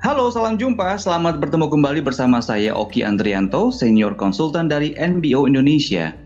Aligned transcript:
Halo, 0.00 0.32
salam 0.32 0.56
jumpa. 0.56 0.96
Selamat 0.96 1.44
bertemu 1.44 1.68
kembali 1.68 2.00
bersama 2.00 2.40
saya 2.40 2.72
Oki 2.72 3.04
Andrianto, 3.04 3.68
senior 3.68 4.16
konsultan 4.16 4.64
dari 4.64 4.96
NBO 4.96 5.44
Indonesia. 5.44 6.16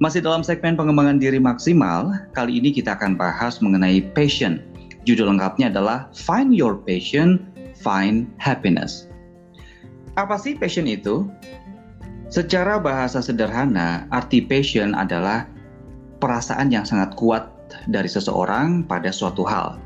Masih 0.00 0.24
dalam 0.24 0.40
segmen 0.40 0.80
pengembangan 0.80 1.20
diri 1.20 1.36
maksimal, 1.36 2.08
kali 2.32 2.56
ini 2.56 2.72
kita 2.72 2.96
akan 2.96 3.20
bahas 3.20 3.60
mengenai 3.60 4.00
passion. 4.16 4.64
Judul 5.04 5.28
lengkapnya 5.28 5.68
adalah 5.68 6.08
Find 6.16 6.56
Your 6.56 6.80
Passion, 6.80 7.44
Find 7.84 8.32
Happiness. 8.40 9.12
Apa 10.16 10.40
sih 10.40 10.56
passion 10.56 10.88
itu? 10.88 11.28
Secara 12.32 12.80
bahasa 12.80 13.20
sederhana, 13.20 14.08
arti 14.08 14.40
passion 14.40 14.96
adalah 14.96 15.44
perasaan 16.16 16.72
yang 16.72 16.88
sangat 16.88 17.12
kuat 17.12 17.44
dari 17.92 18.08
seseorang 18.08 18.88
pada 18.88 19.12
suatu 19.12 19.44
hal 19.44 19.76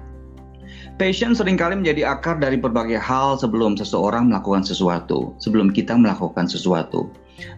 Passion 1.01 1.33
sering 1.33 1.57
kali 1.57 1.81
menjadi 1.81 2.13
akar 2.13 2.37
dari 2.37 2.61
berbagai 2.61 3.01
hal 3.01 3.41
sebelum 3.41 3.81
seseorang 3.81 4.29
melakukan 4.29 4.61
sesuatu, 4.61 5.33
sebelum 5.41 5.73
kita 5.73 5.97
melakukan 5.97 6.45
sesuatu. 6.45 7.09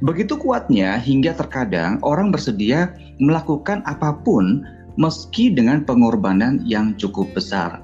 Begitu 0.06 0.38
kuatnya 0.38 0.96
hingga 1.02 1.34
terkadang 1.34 1.98
orang 2.06 2.30
bersedia 2.30 2.94
melakukan 3.18 3.82
apa 3.90 4.14
pun 4.22 4.62
meski 4.94 5.50
dengan 5.50 5.82
pengorbanan 5.82 6.62
yang 6.62 6.94
cukup 6.94 7.26
besar. 7.34 7.82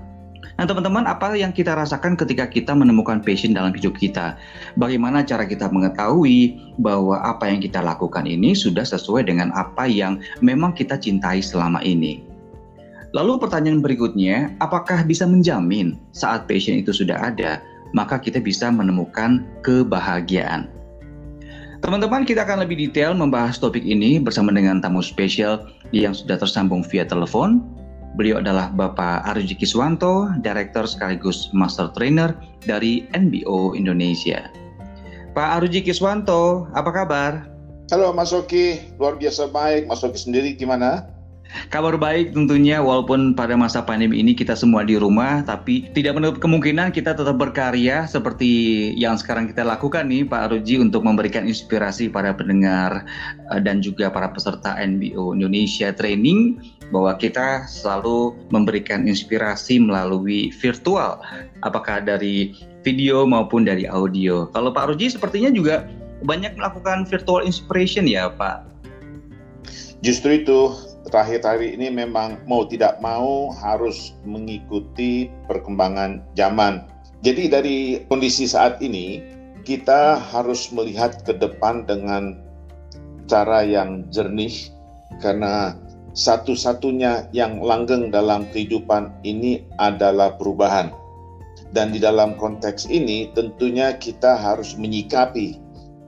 Nah, 0.60 0.68
teman-teman, 0.68 1.08
apa 1.08 1.32
yang 1.34 1.56
kita 1.56 1.72
rasakan 1.72 2.20
ketika 2.20 2.44
kita 2.44 2.76
menemukan 2.76 3.24
passion 3.24 3.56
dalam 3.56 3.72
hidup 3.72 3.96
kita? 3.96 4.36
Bagaimana 4.76 5.24
cara 5.24 5.48
kita 5.48 5.72
mengetahui 5.72 6.60
bahwa 6.76 7.16
apa 7.24 7.48
yang 7.48 7.64
kita 7.64 7.80
lakukan 7.80 8.28
ini 8.28 8.52
sudah 8.52 8.84
sesuai 8.84 9.24
dengan 9.24 9.50
apa 9.56 9.88
yang 9.88 10.20
memang 10.44 10.76
kita 10.76 11.00
cintai 11.00 11.40
selama 11.40 11.80
ini? 11.80 12.29
Lalu 13.10 13.42
pertanyaan 13.42 13.82
berikutnya, 13.82 14.54
apakah 14.62 15.02
bisa 15.02 15.26
menjamin 15.26 15.98
saat 16.14 16.46
passion 16.46 16.78
itu 16.78 16.94
sudah 16.94 17.18
ada, 17.18 17.58
maka 17.90 18.22
kita 18.22 18.38
bisa 18.38 18.70
menemukan 18.70 19.42
kebahagiaan? 19.66 20.70
Teman-teman, 21.82 22.22
kita 22.22 22.46
akan 22.46 22.62
lebih 22.62 22.78
detail 22.78 23.16
membahas 23.16 23.58
topik 23.58 23.82
ini 23.82 24.22
bersama 24.22 24.54
dengan 24.54 24.78
tamu 24.78 25.02
spesial 25.02 25.66
yang 25.90 26.14
sudah 26.14 26.38
tersambung 26.38 26.86
via 26.86 27.02
telepon. 27.02 27.64
Beliau 28.14 28.38
adalah 28.38 28.70
Bapak 28.70 29.26
Arji 29.26 29.58
Kiswanto, 29.58 30.30
Direktur 30.46 30.86
sekaligus 30.86 31.50
Master 31.50 31.90
Trainer 31.90 32.30
dari 32.62 33.10
NBO 33.10 33.74
Indonesia. 33.74 34.46
Pak 35.34 35.66
Arji 35.66 35.82
Kiswanto, 35.82 36.70
apa 36.78 36.90
kabar? 36.94 37.32
Halo 37.90 38.14
Mas 38.14 38.30
Oki, 38.30 38.94
luar 39.02 39.18
biasa 39.18 39.50
baik. 39.50 39.90
Mas 39.90 40.06
Oki 40.06 40.14
sendiri 40.14 40.54
gimana? 40.54 41.10
Kabar 41.70 41.98
baik 41.98 42.34
tentunya 42.34 42.78
walaupun 42.78 43.34
pada 43.34 43.58
masa 43.58 43.82
pandemi 43.82 44.22
ini 44.22 44.34
kita 44.38 44.54
semua 44.54 44.86
di 44.86 44.94
rumah 44.94 45.42
tapi 45.42 45.90
tidak 45.94 46.18
menutup 46.18 46.38
kemungkinan 46.38 46.94
kita 46.94 47.14
tetap 47.14 47.36
berkarya 47.38 48.06
seperti 48.06 48.50
yang 48.94 49.18
sekarang 49.18 49.50
kita 49.50 49.66
lakukan 49.66 50.06
nih 50.06 50.22
Pak 50.26 50.54
Ruji 50.54 50.78
untuk 50.78 51.02
memberikan 51.02 51.46
inspirasi 51.46 52.06
para 52.10 52.30
pendengar 52.34 53.02
eh, 53.50 53.60
dan 53.62 53.82
juga 53.82 54.10
para 54.10 54.30
peserta 54.30 54.78
NBO 54.78 55.34
Indonesia 55.34 55.90
Training 55.90 56.62
bahwa 56.90 57.14
kita 57.18 57.66
selalu 57.70 58.34
memberikan 58.50 59.06
inspirasi 59.06 59.78
melalui 59.78 60.50
virtual 60.58 61.22
apakah 61.62 62.02
dari 62.02 62.54
video 62.82 63.28
maupun 63.28 63.66
dari 63.66 63.86
audio. 63.86 64.48
Kalau 64.50 64.74
Pak 64.74 64.94
Ruji 64.94 65.12
sepertinya 65.12 65.52
juga 65.52 65.86
banyak 66.26 66.56
melakukan 66.56 67.08
virtual 67.08 67.44
inspiration 67.44 68.04
ya 68.04 68.28
Pak. 68.32 68.66
Justru 70.00 70.40
itu 70.44 70.72
terakhir 71.08 71.40
hari 71.44 71.78
ini 71.78 71.88
memang 71.88 72.42
mau 72.44 72.68
tidak 72.68 73.00
mau 73.00 73.54
harus 73.56 74.12
mengikuti 74.28 75.32
perkembangan 75.48 76.20
zaman. 76.36 76.84
Jadi 77.24 77.48
dari 77.48 77.78
kondisi 78.08 78.48
saat 78.48 78.80
ini 78.84 79.20
kita 79.64 80.16
harus 80.20 80.72
melihat 80.72 81.20
ke 81.24 81.36
depan 81.36 81.84
dengan 81.84 82.40
cara 83.28 83.64
yang 83.64 84.08
jernih 84.10 84.72
karena 85.20 85.76
satu-satunya 86.16 87.30
yang 87.30 87.62
langgeng 87.62 88.10
dalam 88.10 88.48
kehidupan 88.50 89.14
ini 89.22 89.62
adalah 89.78 90.34
perubahan. 90.34 90.90
Dan 91.70 91.94
di 91.94 92.02
dalam 92.02 92.34
konteks 92.34 92.90
ini 92.90 93.30
tentunya 93.30 93.94
kita 93.94 94.34
harus 94.34 94.74
menyikapi 94.74 95.54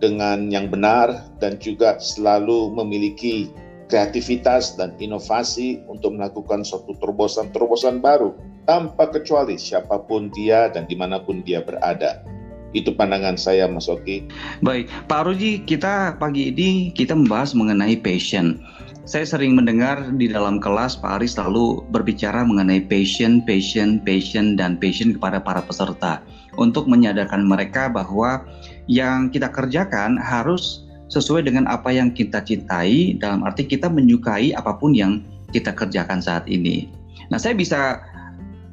dengan 0.03 0.51
yang 0.51 0.67
benar 0.67 1.31
dan 1.39 1.55
juga 1.63 2.03
selalu 2.03 2.75
memiliki 2.75 3.55
kreativitas 3.93 4.81
dan 4.81 4.97
inovasi 4.97 5.85
untuk 5.85 6.17
melakukan 6.17 6.65
suatu 6.65 6.97
terobosan-terobosan 6.97 8.01
baru 8.01 8.33
tanpa 8.65 9.13
kecuali 9.13 9.61
siapa 9.61 10.01
pun 10.09 10.33
dia 10.33 10.73
dan 10.73 10.89
di 10.89 10.97
mana 10.97 11.21
pun 11.21 11.45
dia 11.45 11.61
berada. 11.61 12.25
Itu 12.73 12.97
pandangan 12.97 13.37
saya 13.37 13.69
Mas 13.69 13.85
Oki. 13.85 14.33
Baik, 14.65 14.89
Pak 15.05 15.29
Ruji, 15.29 15.61
kita 15.69 16.17
pagi 16.17 16.49
ini 16.49 16.89
kita 16.97 17.13
membahas 17.13 17.53
mengenai 17.53 18.01
passion. 18.01 18.65
Saya 19.05 19.29
sering 19.29 19.59
mendengar 19.59 20.01
di 20.17 20.31
dalam 20.31 20.57
kelas 20.57 20.97
Pak 20.97 21.21
Ari 21.21 21.29
selalu 21.29 21.85
berbicara 21.93 22.49
mengenai 22.49 22.81
passion, 22.89 23.45
passion, 23.45 24.01
passion, 24.01 24.57
dan 24.57 24.81
passion 24.81 25.13
kepada 25.13 25.37
para 25.43 25.61
peserta 25.61 26.25
untuk 26.57 26.89
menyadarkan 26.89 27.45
mereka 27.45 27.93
bahwa 27.93 28.47
yang 28.89 29.29
kita 29.29 29.53
kerjakan 29.53 30.17
harus 30.17 30.82
sesuai 31.13 31.45
dengan 31.45 31.69
apa 31.69 31.93
yang 31.93 32.09
kita 32.09 32.41
cintai 32.41 33.21
dalam 33.21 33.45
arti 33.45 33.69
kita 33.69 33.93
menyukai 33.93 34.57
apa 34.57 34.73
pun 34.81 34.97
yang 34.97 35.21
kita 35.53 35.69
kerjakan 35.77 36.25
saat 36.25 36.49
ini. 36.49 36.89
Nah, 37.29 37.37
saya 37.37 37.53
bisa 37.53 38.01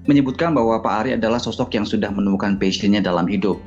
menyebutkan 0.07 0.55
bahwa 0.55 0.79
Pak 0.79 0.93
Ari 1.03 1.11
adalah 1.19 1.37
sosok 1.37 1.75
yang 1.75 1.83
sudah 1.83 2.07
menemukan 2.07 2.55
passionnya 2.55 3.03
dalam 3.03 3.27
hidup. 3.27 3.59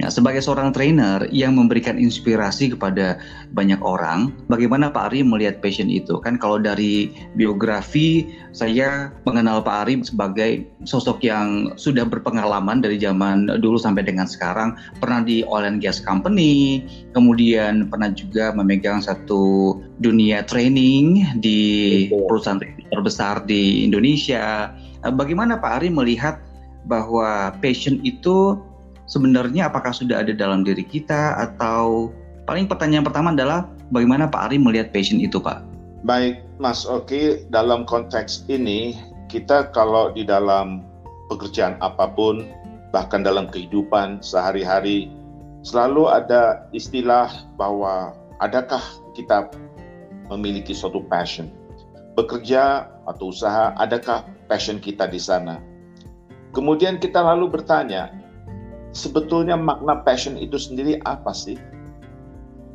Ya, 0.00 0.08
sebagai 0.08 0.40
seorang 0.40 0.72
trainer 0.72 1.28
yang 1.28 1.60
memberikan 1.60 2.00
inspirasi 2.00 2.72
kepada 2.72 3.20
banyak 3.52 3.76
orang, 3.84 4.32
bagaimana 4.48 4.88
Pak 4.88 5.12
Ari 5.12 5.20
melihat 5.20 5.60
passion 5.60 5.92
itu? 5.92 6.16
Kan 6.24 6.40
kalau 6.40 6.56
dari 6.56 7.12
biografi, 7.36 8.24
saya 8.56 9.12
mengenal 9.28 9.60
Pak 9.60 9.76
Ari 9.84 10.00
sebagai 10.00 10.64
sosok 10.88 11.20
yang 11.20 11.76
sudah 11.76 12.08
berpengalaman 12.08 12.80
dari 12.80 12.96
zaman 12.96 13.44
dulu 13.60 13.76
sampai 13.76 14.00
dengan 14.00 14.24
sekarang, 14.24 14.72
pernah 15.04 15.20
di 15.20 15.44
oil 15.44 15.68
and 15.68 15.84
gas 15.84 16.00
company, 16.00 16.80
kemudian 17.12 17.92
pernah 17.92 18.08
juga 18.08 18.56
memegang 18.56 19.04
satu 19.04 19.76
dunia 20.00 20.48
training 20.48 21.28
di 21.44 21.60
perusahaan 22.08 22.56
terbesar 22.88 23.44
di 23.44 23.84
Indonesia. 23.84 24.72
Bagaimana 25.04 25.60
Pak 25.60 25.84
Ari 25.84 25.92
melihat 25.92 26.40
bahwa 26.88 27.52
passion 27.60 28.00
itu 28.00 28.56
sebenarnya 29.10 29.66
apakah 29.66 29.90
sudah 29.90 30.22
ada 30.22 30.30
dalam 30.30 30.62
diri 30.62 30.86
kita? 30.86 31.34
Atau 31.36 32.14
paling 32.46 32.70
pertanyaan 32.70 33.02
pertama 33.02 33.34
adalah 33.34 33.66
bagaimana 33.90 34.30
Pak 34.30 34.48
Ari 34.48 34.56
melihat 34.62 34.94
passion 34.94 35.18
itu 35.18 35.42
Pak? 35.42 35.66
Baik 36.06 36.46
Mas 36.62 36.86
Oki, 36.88 37.44
dalam 37.52 37.84
konteks 37.84 38.46
ini 38.48 38.96
kita 39.28 39.68
kalau 39.74 40.14
di 40.14 40.24
dalam 40.24 40.86
pekerjaan 41.28 41.76
apa 41.84 42.08
pun 42.08 42.46
bahkan 42.94 43.20
dalam 43.20 43.50
kehidupan 43.52 44.24
sehari-hari 44.24 45.12
selalu 45.60 46.08
ada 46.08 46.64
istilah 46.72 47.28
bahwa 47.60 48.16
adakah 48.40 48.80
kita 49.12 49.52
memiliki 50.32 50.72
suatu 50.72 51.04
passion? 51.04 51.52
Bekerja 52.16 52.88
atau 53.04 53.30
usaha 53.30 53.76
adakah 53.76 54.24
passion 54.48 54.80
kita 54.80 55.04
di 55.04 55.20
sana? 55.20 55.60
Kemudian 56.50 56.98
kita 56.98 57.22
lalu 57.22 57.46
bertanya 57.60 58.10
sebetulnya 58.90 59.54
makna 59.54 60.02
passion 60.02 60.34
itu 60.38 60.58
sendiri 60.58 60.98
apa 61.06 61.30
sih? 61.34 61.58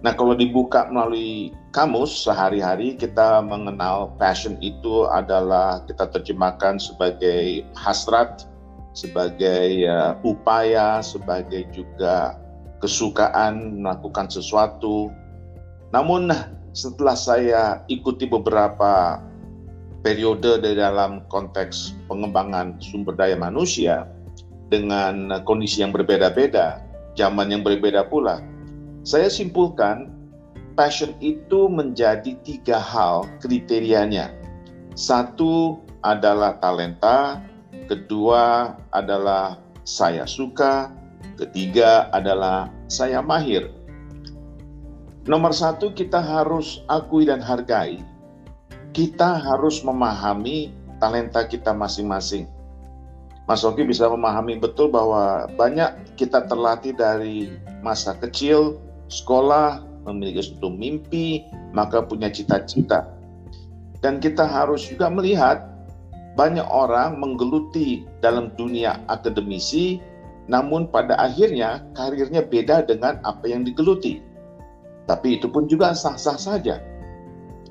Nah, 0.05 0.13
kalau 0.13 0.37
dibuka 0.37 0.85
melalui 0.93 1.49
kamus 1.73 2.13
sehari-hari 2.13 2.93
kita 2.93 3.41
mengenal 3.41 4.13
passion 4.21 4.53
itu 4.61 5.09
adalah 5.09 5.81
kita 5.89 6.05
terjemahkan 6.13 6.77
sebagai 6.77 7.65
hasrat, 7.73 8.45
sebagai 8.93 9.89
uh, 9.89 10.13
upaya, 10.21 11.01
sebagai 11.01 11.65
juga 11.73 12.37
kesukaan 12.85 13.81
melakukan 13.81 14.29
sesuatu. 14.29 15.09
Namun 15.89 16.29
setelah 16.77 17.17
saya 17.17 17.63
ikuti 17.89 18.29
beberapa 18.29 19.17
periode 20.05 20.61
di 20.61 20.77
dalam 20.77 21.25
konteks 21.33 21.97
pengembangan 22.05 22.77
sumber 22.77 23.17
daya 23.17 23.33
manusia, 23.33 24.05
dengan 24.69 25.41
kondisi 25.45 25.81
yang 25.81 25.93
berbeda-beda, 25.93 26.81
zaman 27.13 27.53
yang 27.53 27.61
berbeda 27.61 28.05
pula. 28.09 28.41
Saya 29.05 29.29
simpulkan, 29.29 30.09
passion 30.73 31.13
itu 31.21 31.69
menjadi 31.69 32.33
tiga 32.41 32.81
hal 32.81 33.29
kriterianya. 33.39 34.33
Satu 34.97 35.79
adalah 36.01 36.57
talenta, 36.57 37.41
kedua 37.85 38.73
adalah 38.89 39.61
saya 39.85 40.25
suka, 40.25 40.89
ketiga 41.37 42.09
adalah 42.09 42.73
saya 42.89 43.21
mahir. 43.21 43.69
Nomor 45.25 45.53
satu, 45.53 45.89
kita 45.93 46.21
harus 46.21 46.85
akui 46.85 47.25
dan 47.25 47.41
hargai. 47.41 47.97
Kita 48.93 49.41
harus 49.41 49.81
memahami 49.83 50.71
talenta 51.01 51.43
kita 51.43 51.75
masing-masing 51.75 52.54
Mas 53.45 53.61
Oki 53.61 53.85
bisa 53.85 54.09
memahami 54.09 54.57
betul 54.57 54.89
bahwa 54.89 55.45
banyak 55.53 56.17
kita 56.17 56.49
terlatih 56.49 56.97
dari 56.97 57.53
masa 57.85 58.17
kecil, 58.17 58.81
sekolah, 59.05 59.85
memiliki 60.09 60.41
suatu 60.41 60.73
mimpi, 60.73 61.45
maka 61.69 62.01
punya 62.01 62.29
cita-cita. 62.33 63.05
Dan 64.01 64.17
kita 64.17 64.49
harus 64.49 64.89
juga 64.89 65.13
melihat 65.13 65.61
banyak 66.33 66.65
orang 66.65 67.21
menggeluti 67.21 68.05
dalam 68.25 68.49
dunia 68.57 68.97
akademisi, 69.13 70.01
namun 70.49 70.89
pada 70.89 71.13
akhirnya 71.17 71.85
karirnya 71.93 72.41
beda 72.45 72.85
dengan 72.85 73.21
apa 73.25 73.45
yang 73.45 73.61
digeluti. 73.61 74.25
Tapi 75.05 75.37
itu 75.37 75.45
pun 75.53 75.69
juga 75.69 75.93
sah-sah 75.93 76.37
saja. 76.37 76.81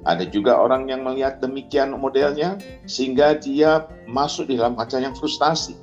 Ada 0.04 0.28
juga 0.28 0.60
orang 0.60 0.92
yang 0.92 1.00
melihat 1.00 1.40
demikian 1.40 1.96
modelnya 1.96 2.60
sehingga 2.84 3.40
dia 3.40 3.88
masuk 4.04 4.52
di 4.52 4.60
dalam 4.60 4.76
kaca 4.76 5.00
yang 5.00 5.16
frustasi. 5.16 5.80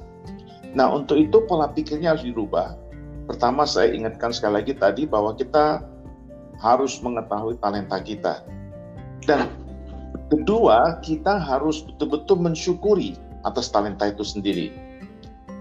Nah, 0.78 0.94
untuk 0.94 1.18
itu 1.18 1.42
pola 1.50 1.74
pikirnya 1.74 2.14
harus 2.14 2.24
dirubah. 2.24 2.78
Pertama, 3.26 3.66
saya 3.66 3.90
ingatkan 3.92 4.30
sekali 4.30 4.62
lagi 4.62 4.74
tadi 4.78 5.10
bahwa 5.10 5.34
kita 5.34 5.82
harus 6.62 7.02
mengetahui 7.02 7.58
talenta 7.58 7.98
kita. 7.98 8.46
Dan 9.26 9.50
kedua, 10.30 11.02
kita 11.02 11.42
harus 11.42 11.82
betul-betul 11.82 12.38
mensyukuri 12.38 13.18
atas 13.42 13.74
talenta 13.74 14.06
itu 14.06 14.22
sendiri. 14.22 14.70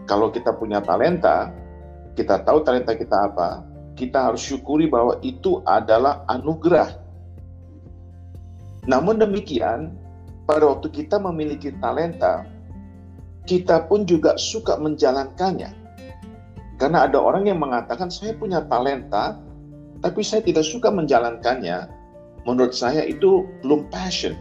Kalau 0.05 0.29
kita 0.29 0.53
punya 0.53 0.85
talenta, 0.85 1.49
kita 2.13 2.45
tahu 2.45 2.61
talenta 2.61 2.93
kita 2.93 3.33
apa, 3.33 3.65
kita 3.97 4.29
harus 4.29 4.45
syukuri 4.45 4.85
bahwa 4.85 5.17
itu 5.25 5.65
adalah 5.65 6.29
anugerah 6.29 7.00
namun 8.89 9.21
demikian, 9.21 9.93
pada 10.49 10.65
waktu 10.65 10.89
kita 10.89 11.21
memiliki 11.21 11.75
talenta, 11.85 12.49
kita 13.45 13.85
pun 13.91 14.09
juga 14.09 14.39
suka 14.41 14.81
menjalankannya. 14.81 15.73
Karena 16.81 17.05
ada 17.05 17.21
orang 17.21 17.45
yang 17.45 17.61
mengatakan, 17.61 18.09
saya 18.09 18.33
punya 18.33 18.65
talenta, 18.65 19.37
tapi 20.01 20.25
saya 20.25 20.41
tidak 20.41 20.65
suka 20.65 20.89
menjalankannya. 20.89 21.93
Menurut 22.49 22.73
saya 22.73 23.05
itu 23.05 23.45
belum 23.61 23.93
passion. 23.93 24.33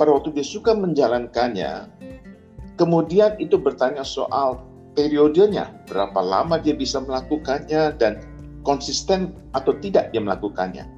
Pada 0.00 0.16
waktu 0.16 0.32
dia 0.32 0.46
suka 0.46 0.72
menjalankannya, 0.72 1.92
kemudian 2.80 3.36
itu 3.36 3.60
bertanya 3.60 4.00
soal 4.00 4.64
periodenya, 4.96 5.68
berapa 5.92 6.16
lama 6.24 6.56
dia 6.56 6.72
bisa 6.72 7.04
melakukannya, 7.04 8.00
dan 8.00 8.24
konsisten 8.64 9.36
atau 9.52 9.76
tidak 9.84 10.08
dia 10.08 10.24
melakukannya. 10.24 10.88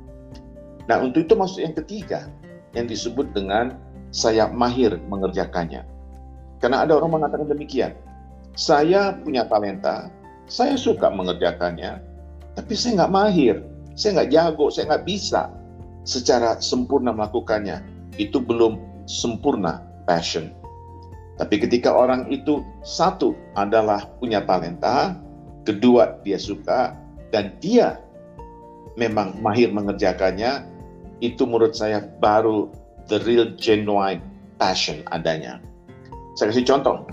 Nah, 0.91 0.99
untuk 1.03 1.27
itu 1.27 1.35
masuk 1.39 1.63
yang 1.63 1.75
ketiga 1.79 2.27
yang 2.75 2.89
disebut 2.89 3.31
dengan 3.37 3.77
saya 4.13 4.49
mahir 4.51 4.99
mengerjakannya. 5.09 5.87
Karena 6.59 6.87
ada 6.87 6.99
orang 6.99 7.19
mengatakan 7.21 7.49
demikian. 7.49 7.93
Saya 8.53 9.17
punya 9.25 9.49
talenta, 9.49 10.13
saya 10.45 10.77
suka 10.77 11.09
mengerjakannya, 11.09 11.99
tapi 12.53 12.73
saya 12.77 13.03
nggak 13.03 13.13
mahir, 13.13 13.57
saya 13.97 14.21
nggak 14.21 14.31
jago, 14.31 14.67
saya 14.69 14.85
nggak 14.93 15.07
bisa 15.09 15.49
secara 16.05 16.61
sempurna 16.61 17.17
melakukannya. 17.17 17.81
Itu 18.21 18.45
belum 18.45 18.77
sempurna 19.09 19.81
passion. 20.05 20.53
Tapi 21.41 21.57
ketika 21.65 21.89
orang 21.89 22.29
itu 22.29 22.61
satu 22.85 23.33
adalah 23.57 24.05
punya 24.21 24.45
talenta, 24.45 25.17
kedua 25.65 26.21
dia 26.21 26.37
suka, 26.37 26.93
dan 27.33 27.57
dia 27.65 27.97
memang 29.01 29.41
mahir 29.41 29.73
mengerjakannya, 29.73 30.69
itu 31.23 31.47
menurut 31.47 31.79
saya 31.79 32.03
baru 32.19 32.67
the 33.07 33.23
real 33.23 33.47
genuine 33.55 34.19
passion 34.59 35.07
adanya. 35.15 35.63
Saya 36.35 36.51
kasih 36.51 36.67
contoh. 36.67 37.07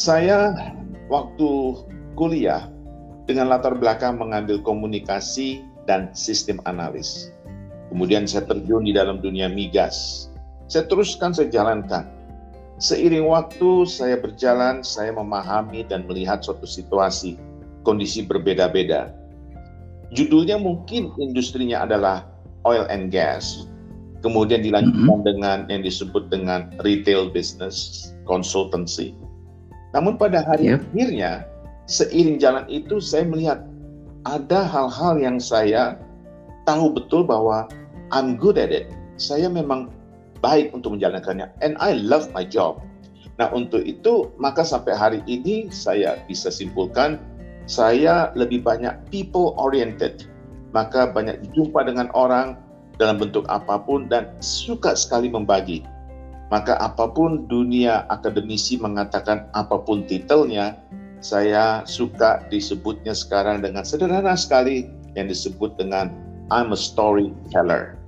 Saya 0.00 0.56
waktu 1.12 1.48
kuliah 2.16 2.72
dengan 3.28 3.52
latar 3.52 3.76
belakang 3.76 4.16
mengambil 4.16 4.56
komunikasi 4.64 5.60
dan 5.84 6.08
sistem 6.16 6.58
analis. 6.64 7.30
Kemudian 7.92 8.26
saya 8.26 8.48
terjun 8.48 8.88
di 8.88 8.92
dalam 8.96 9.22
dunia 9.22 9.46
migas. 9.46 10.28
Saya 10.66 10.88
teruskan, 10.90 11.30
saya 11.30 11.46
jalankan. 11.52 12.10
Seiring 12.76 13.24
waktu 13.24 13.88
saya 13.88 14.20
berjalan, 14.20 14.84
saya 14.84 15.14
memahami 15.14 15.86
dan 15.86 16.04
melihat 16.04 16.42
suatu 16.44 16.68
situasi, 16.68 17.38
kondisi 17.86 18.26
berbeda-beda. 18.26 19.14
Judulnya 20.12 20.60
mungkin 20.60 21.14
industrinya 21.16 21.86
adalah 21.86 22.35
oil 22.66 22.82
and 22.90 23.14
gas, 23.14 23.70
kemudian 24.26 24.66
dilanjutkan 24.66 25.06
mm 25.06 25.22
-hmm. 25.22 25.28
dengan 25.30 25.58
yang 25.70 25.86
disebut 25.86 26.26
dengan 26.26 26.74
retail 26.82 27.30
business, 27.30 28.10
consultancy. 28.26 29.14
Namun 29.94 30.18
pada 30.18 30.42
hari 30.42 30.74
yep. 30.74 30.82
akhirnya, 30.90 31.46
seiring 31.86 32.42
jalan 32.42 32.66
itu 32.66 32.98
saya 32.98 33.22
melihat 33.22 33.62
ada 34.26 34.66
hal-hal 34.66 35.22
yang 35.22 35.38
saya 35.38 35.94
tahu 36.66 36.90
betul 36.90 37.22
bahwa 37.22 37.70
I'm 38.10 38.34
good 38.34 38.58
at 38.58 38.74
it. 38.74 38.90
Saya 39.16 39.46
memang 39.46 39.94
baik 40.42 40.74
untuk 40.74 40.98
menjalankannya. 40.98 41.48
And 41.62 41.78
I 41.78 41.96
love 41.96 42.28
my 42.34 42.42
job. 42.44 42.82
Nah 43.36 43.48
untuk 43.52 43.84
itu 43.84 44.32
maka 44.36 44.66
sampai 44.66 44.92
hari 44.96 45.20
ini 45.28 45.68
saya 45.72 46.20
bisa 46.26 46.48
simpulkan 46.48 47.20
saya 47.66 48.30
lebih 48.38 48.62
banyak 48.62 48.94
people 49.10 49.52
oriented 49.58 50.24
maka 50.70 51.10
banyak 51.10 51.38
jumpa 51.54 51.86
dengan 51.86 52.10
orang 52.16 52.58
dalam 52.96 53.20
bentuk 53.20 53.44
apa 53.52 53.76
pun 53.82 54.08
dan 54.08 54.32
suka 54.40 54.96
sekali 54.96 55.28
membagi. 55.28 55.84
Maka 56.48 56.78
apa 56.78 57.10
pun 57.10 57.44
dunia 57.50 58.06
akademisi 58.06 58.78
mengatakan 58.78 59.50
apa 59.52 59.82
pun 59.82 60.06
titelnya, 60.06 60.78
saya 61.18 61.82
suka 61.82 62.46
disebutnya 62.48 63.12
sekarang 63.12 63.60
dengan 63.60 63.82
sederhana 63.82 64.38
sekali 64.38 64.86
yang 65.18 65.26
disebut 65.26 65.74
dengan 65.74 66.14
I'm 66.54 66.70
a 66.70 66.78
storyteller. 66.78 67.98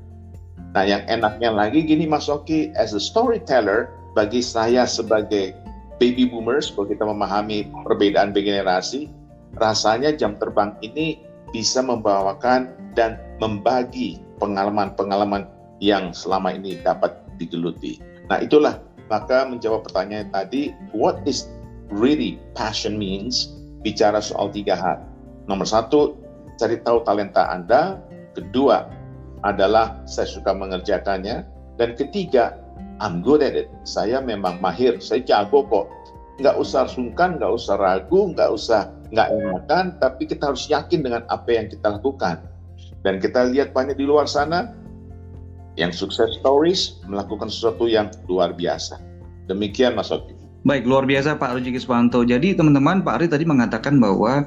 Nah 0.77 0.85
yang 0.87 1.03
enaknya 1.11 1.51
lagi 1.51 1.83
gini 1.83 2.07
Mas 2.07 2.31
Oki, 2.31 2.71
as 2.79 2.95
a 2.95 3.03
storyteller, 3.03 3.91
bagi 4.15 4.39
saya 4.39 4.87
sebagai 4.87 5.57
baby 5.99 6.31
boomers, 6.31 6.71
kalau 6.71 6.87
kita 6.87 7.03
memahami 7.03 7.67
perbedaan 7.83 8.31
generasi, 8.31 9.11
rasanya 9.59 10.15
jam 10.15 10.39
terbang 10.39 10.79
ini 10.87 11.19
bisa 11.55 11.81
membawakan 11.81 12.73
dan 12.93 13.19
membagi 13.39 14.21
pengalaman-pengalaman 14.43 15.47
yang 15.79 16.11
selama 16.11 16.55
ini 16.55 16.79
dapat 16.83 17.15
digeluti. 17.39 18.03
Nah 18.27 18.43
itulah 18.43 18.83
maka 19.09 19.49
menjawab 19.49 19.89
pertanyaan 19.89 20.29
tadi, 20.29 20.77
what 20.93 21.25
is 21.25 21.49
really 21.89 22.37
passion 22.53 23.01
means? 23.01 23.57
Bicara 23.81 24.21
soal 24.21 24.53
tiga 24.53 24.77
hal. 24.77 25.01
Nomor 25.49 25.65
satu, 25.65 26.19
cari 26.61 26.77
tahu 26.85 27.07
talenta 27.09 27.49
Anda. 27.49 28.03
Kedua, 28.37 28.85
adalah 29.47 30.03
saya 30.05 30.29
suka 30.29 30.53
mengerjakannya. 30.53 31.47
Dan 31.81 31.95
ketiga, 31.97 32.59
I'm 32.99 33.23
good 33.23 33.41
at 33.41 33.55
it. 33.55 33.71
Saya 33.87 34.19
memang 34.21 34.59
mahir, 34.59 34.99
saya 34.99 35.23
jago 35.25 35.65
kok. 35.65 35.87
Nggak 36.43 36.59
usah 36.59 36.91
sungkan, 36.91 37.39
nggak 37.39 37.55
usah 37.55 37.79
ragu, 37.79 38.35
nggak 38.35 38.51
usah 38.51 38.93
nggak 39.13 39.29
enakan, 39.33 39.85
tapi 40.01 40.29
kita 40.29 40.53
harus 40.53 40.69
yakin 40.69 41.01
dengan 41.01 41.23
apa 41.33 41.49
yang 41.49 41.67
kita 41.69 41.97
lakukan. 42.01 42.45
Dan 43.03 43.23
kita 43.23 43.49
lihat 43.49 43.73
banyak 43.73 43.97
di 43.97 44.05
luar 44.05 44.27
sana 44.27 44.75
yang 45.79 45.95
sukses 45.95 46.35
stories 46.43 46.99
melakukan 47.07 47.47
sesuatu 47.47 47.87
yang 47.87 48.11
luar 48.27 48.53
biasa. 48.53 48.99
Demikian 49.47 49.95
Mas 49.95 50.11
Oki. 50.11 50.35
Baik, 50.67 50.85
luar 50.85 51.07
biasa 51.07 51.39
Pak 51.39 51.55
Ruji 51.57 51.71
Kiswanto. 51.71 52.27
Jadi 52.27 52.53
teman-teman, 52.59 53.01
Pak 53.07 53.23
Ari 53.23 53.27
tadi 53.31 53.47
mengatakan 53.47 53.97
bahwa 54.03 54.45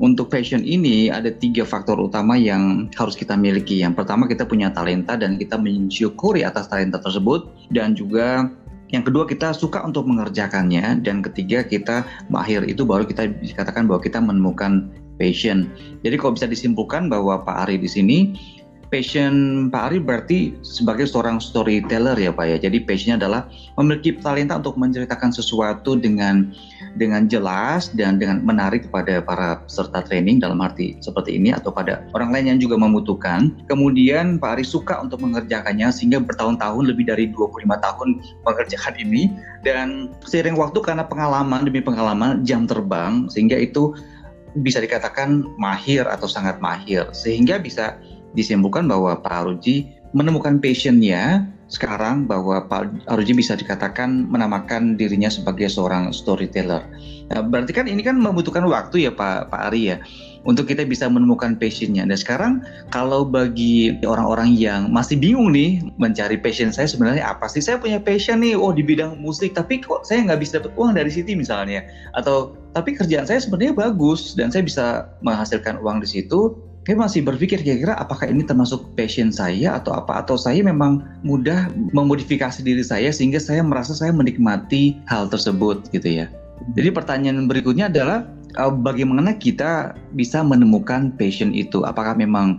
untuk 0.00 0.32
passion 0.32 0.64
ini 0.64 1.12
ada 1.12 1.28
tiga 1.28 1.68
faktor 1.68 2.00
utama 2.00 2.34
yang 2.34 2.88
harus 2.96 3.12
kita 3.12 3.36
miliki. 3.36 3.84
Yang 3.84 4.02
pertama 4.02 4.24
kita 4.24 4.48
punya 4.48 4.72
talenta 4.72 5.14
dan 5.20 5.36
kita 5.36 5.60
mensyukuri 5.60 6.42
atas 6.42 6.72
talenta 6.72 6.96
tersebut 6.98 7.52
dan 7.68 7.92
juga 7.92 8.48
yang 8.92 9.02
kedua 9.02 9.24
kita 9.24 9.56
suka 9.56 9.80
untuk 9.82 10.04
mengerjakannya 10.04 11.00
dan 11.00 11.24
ketiga 11.24 11.64
kita 11.64 12.04
mahir 12.28 12.60
itu 12.68 12.84
baru 12.84 13.08
kita 13.08 13.32
dikatakan 13.40 13.88
bahwa 13.88 14.04
kita 14.04 14.20
menemukan 14.20 14.92
passion. 15.16 15.68
Jadi 16.04 16.20
kalau 16.20 16.36
bisa 16.36 16.48
disimpulkan 16.48 17.08
bahwa 17.08 17.40
Pak 17.40 17.68
Ari 17.68 17.80
di 17.80 17.88
sini 17.88 18.18
passion 18.92 19.66
Pak 19.72 19.88
Ari 19.88 19.98
berarti 20.04 20.38
sebagai 20.60 21.08
seorang 21.08 21.40
storyteller 21.40 22.12
ya 22.20 22.28
Pak 22.28 22.44
ya. 22.44 22.56
Jadi 22.68 22.84
passionnya 22.84 23.24
adalah 23.24 23.48
memiliki 23.80 24.20
talenta 24.20 24.60
untuk 24.60 24.76
menceritakan 24.76 25.32
sesuatu 25.32 25.96
dengan 25.96 26.52
dengan 27.00 27.24
jelas 27.24 27.88
dan 27.96 28.20
dengan 28.20 28.44
menarik 28.44 28.84
kepada 28.92 29.24
para 29.24 29.64
peserta 29.64 30.04
training 30.04 30.44
dalam 30.44 30.60
arti 30.60 31.00
seperti 31.00 31.40
ini 31.40 31.56
atau 31.56 31.72
pada 31.72 32.04
orang 32.12 32.36
lain 32.36 32.52
yang 32.52 32.58
juga 32.60 32.76
membutuhkan. 32.76 33.56
Kemudian 33.64 34.36
Pak 34.36 34.60
Ari 34.60 34.64
suka 34.68 35.00
untuk 35.00 35.24
mengerjakannya 35.24 35.88
sehingga 35.88 36.20
bertahun-tahun 36.20 36.84
lebih 36.84 37.08
dari 37.08 37.32
25 37.32 37.64
tahun 37.64 38.08
mengerjakan 38.44 38.94
ini 39.00 39.32
dan 39.64 40.12
seiring 40.28 40.60
waktu 40.60 40.84
karena 40.84 41.08
pengalaman 41.08 41.64
demi 41.64 41.80
pengalaman 41.80 42.44
jam 42.44 42.68
terbang 42.68 43.24
sehingga 43.32 43.56
itu 43.56 43.96
bisa 44.60 44.84
dikatakan 44.84 45.48
mahir 45.56 46.04
atau 46.04 46.28
sangat 46.28 46.60
mahir 46.60 47.08
sehingga 47.16 47.56
bisa 47.56 47.96
disimpulkan 48.32 48.88
bahwa 48.88 49.18
Pak 49.20 49.32
Aruji 49.32 49.88
menemukan 50.12 50.60
passionnya 50.60 51.48
sekarang 51.72 52.28
bahwa 52.28 52.68
Pak 52.68 53.08
Aruji 53.08 53.32
bisa 53.32 53.56
dikatakan 53.56 54.28
menamakan 54.28 55.00
dirinya 55.00 55.32
sebagai 55.32 55.72
seorang 55.72 56.12
storyteller. 56.12 56.84
Nah, 57.32 57.40
berarti 57.40 57.72
kan 57.72 57.88
ini 57.88 58.04
kan 58.04 58.20
membutuhkan 58.20 58.68
waktu 58.68 59.08
ya 59.08 59.10
Pak 59.12 59.48
Pak 59.48 59.72
Ari 59.72 59.96
ya 59.96 59.96
untuk 60.44 60.68
kita 60.68 60.84
bisa 60.84 61.08
menemukan 61.08 61.56
passionnya. 61.56 62.04
Dan 62.04 62.18
sekarang 62.18 62.52
kalau 62.92 63.24
bagi 63.24 63.96
orang-orang 64.04 64.52
yang 64.52 64.92
masih 64.92 65.16
bingung 65.16 65.56
nih 65.56 65.80
mencari 65.96 66.36
passion 66.36 66.68
saya 66.74 66.90
sebenarnya 66.90 67.24
apa 67.24 67.48
sih? 67.48 67.64
Saya 67.64 67.80
punya 67.80 67.96
passion 68.02 68.44
nih, 68.44 68.52
oh 68.52 68.74
di 68.74 68.84
bidang 68.84 69.16
musik, 69.16 69.56
tapi 69.56 69.80
kok 69.80 70.04
saya 70.04 70.28
nggak 70.28 70.44
bisa 70.44 70.60
dapat 70.60 70.76
uang 70.76 70.92
dari 70.92 71.08
situ 71.08 71.32
misalnya. 71.32 71.88
Atau 72.12 72.52
tapi 72.76 72.92
kerjaan 72.92 73.24
saya 73.24 73.40
sebenarnya 73.40 73.72
bagus 73.72 74.36
dan 74.36 74.52
saya 74.52 74.66
bisa 74.66 75.08
menghasilkan 75.24 75.80
uang 75.80 76.04
di 76.04 76.08
situ 76.20 76.52
saya 76.82 76.98
masih 76.98 77.22
berpikir 77.22 77.62
kira-kira 77.62 77.94
apakah 77.94 78.26
ini 78.26 78.42
termasuk 78.42 78.82
passion 78.98 79.30
saya 79.30 79.78
atau 79.78 79.94
apa 79.94 80.26
atau 80.26 80.34
saya 80.34 80.66
memang 80.66 81.06
mudah 81.22 81.70
memodifikasi 81.94 82.58
diri 82.58 82.82
saya 82.82 83.14
sehingga 83.14 83.38
saya 83.38 83.62
merasa 83.62 83.94
saya 83.94 84.10
menikmati 84.10 84.98
hal 85.06 85.30
tersebut 85.30 85.86
gitu 85.94 86.22
ya. 86.22 86.26
Jadi 86.74 86.90
pertanyaan 86.90 87.46
berikutnya 87.46 87.86
adalah 87.86 88.26
uh, 88.58 88.74
bagaimana 88.74 89.38
kita 89.38 89.94
bisa 90.18 90.42
menemukan 90.42 91.14
passion 91.14 91.54
itu? 91.54 91.86
Apakah 91.86 92.18
memang 92.18 92.58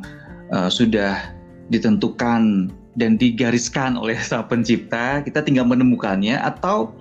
uh, 0.56 0.72
sudah 0.72 1.20
ditentukan 1.68 2.72
dan 2.96 3.18
digariskan 3.18 4.00
oleh 4.00 4.16
Sang 4.22 4.46
Pencipta, 4.48 5.20
kita 5.26 5.44
tinggal 5.44 5.68
menemukannya 5.68 6.38
atau 6.40 6.94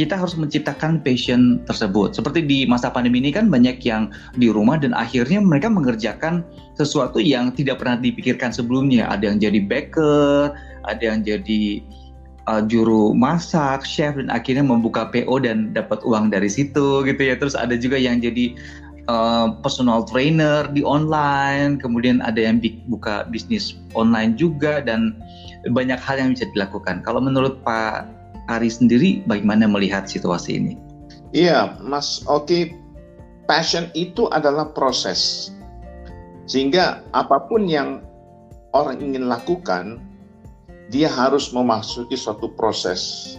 kita 0.00 0.16
harus 0.16 0.32
menciptakan 0.32 1.04
passion 1.04 1.60
tersebut. 1.68 2.16
Seperti 2.16 2.40
di 2.40 2.58
masa 2.64 2.88
pandemi 2.88 3.20
ini 3.20 3.36
kan 3.36 3.52
banyak 3.52 3.84
yang 3.84 4.08
di 4.32 4.48
rumah 4.48 4.80
dan 4.80 4.96
akhirnya 4.96 5.44
mereka 5.44 5.68
mengerjakan 5.68 6.40
sesuatu 6.72 7.20
yang 7.20 7.52
tidak 7.52 7.84
pernah 7.84 8.00
dipikirkan 8.00 8.48
sebelumnya. 8.48 9.12
Ada 9.12 9.28
yang 9.28 9.38
jadi 9.44 9.60
baker, 9.60 10.56
ada 10.88 11.02
yang 11.04 11.20
jadi 11.20 11.84
uh, 12.48 12.64
juru 12.64 13.12
masak, 13.12 13.84
chef 13.84 14.16
dan 14.16 14.32
akhirnya 14.32 14.64
membuka 14.64 15.12
PO 15.12 15.44
dan 15.44 15.76
dapat 15.76 16.00
uang 16.00 16.32
dari 16.32 16.48
situ 16.48 17.04
gitu 17.04 17.20
ya. 17.20 17.36
Terus 17.36 17.52
ada 17.52 17.76
juga 17.76 18.00
yang 18.00 18.24
jadi 18.24 18.56
uh, 19.04 19.52
personal 19.60 20.08
trainer 20.08 20.64
di 20.72 20.80
online, 20.80 21.76
kemudian 21.76 22.24
ada 22.24 22.40
yang 22.40 22.56
buka 22.88 23.28
bisnis 23.28 23.76
online 23.92 24.32
juga 24.40 24.80
dan 24.80 25.12
banyak 25.68 26.00
hal 26.00 26.16
yang 26.16 26.32
bisa 26.32 26.48
dilakukan. 26.56 27.04
Kalau 27.04 27.20
menurut 27.20 27.60
Pak 27.60 28.19
Ari 28.50 28.66
sendiri 28.66 29.22
bagaimana 29.30 29.70
melihat 29.70 30.10
situasi 30.10 30.58
ini? 30.58 30.74
Iya, 31.30 31.78
Mas 31.78 32.26
Oki, 32.26 32.74
passion 33.46 33.86
itu 33.94 34.26
adalah 34.34 34.74
proses. 34.74 35.50
Sehingga 36.50 37.06
apa 37.14 37.46
pun 37.46 37.70
yang 37.70 38.02
orang 38.74 38.98
ingin 38.98 39.30
lakukan, 39.30 40.02
dia 40.90 41.06
harus 41.06 41.54
memasuki 41.54 42.18
suatu 42.18 42.50
proses. 42.58 43.34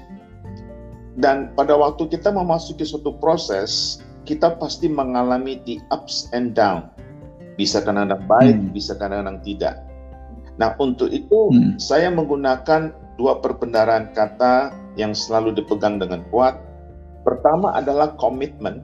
Dan 1.19 1.51
pada 1.59 1.75
waktu 1.75 2.07
kita 2.07 2.31
memasuki 2.31 2.87
suatu 2.87 3.19
proses, 3.19 3.99
kita 4.23 4.55
pasti 4.55 4.87
mengalami 4.87 5.59
the 5.67 5.75
ups 5.91 6.31
and 6.31 6.55
down. 6.55 6.87
Bisa 7.59 7.83
kadang-kadang 7.83 8.23
baik, 8.31 8.55
hmm. 8.55 8.71
bisa 8.71 8.95
kadang-kadang 8.95 9.43
tidak. 9.43 9.75
Nah, 10.55 10.71
untuk 10.79 11.11
itu 11.11 11.51
hmm. 11.51 11.75
saya 11.75 12.07
menggunakan 12.07 12.95
dua 13.21 13.37
perbendaharaan 13.37 14.17
kata 14.17 14.73
yang 14.97 15.13
selalu 15.13 15.53
dipegang 15.53 16.01
dengan 16.01 16.25
kuat. 16.33 16.57
Pertama 17.21 17.69
adalah 17.77 18.17
komitmen, 18.17 18.81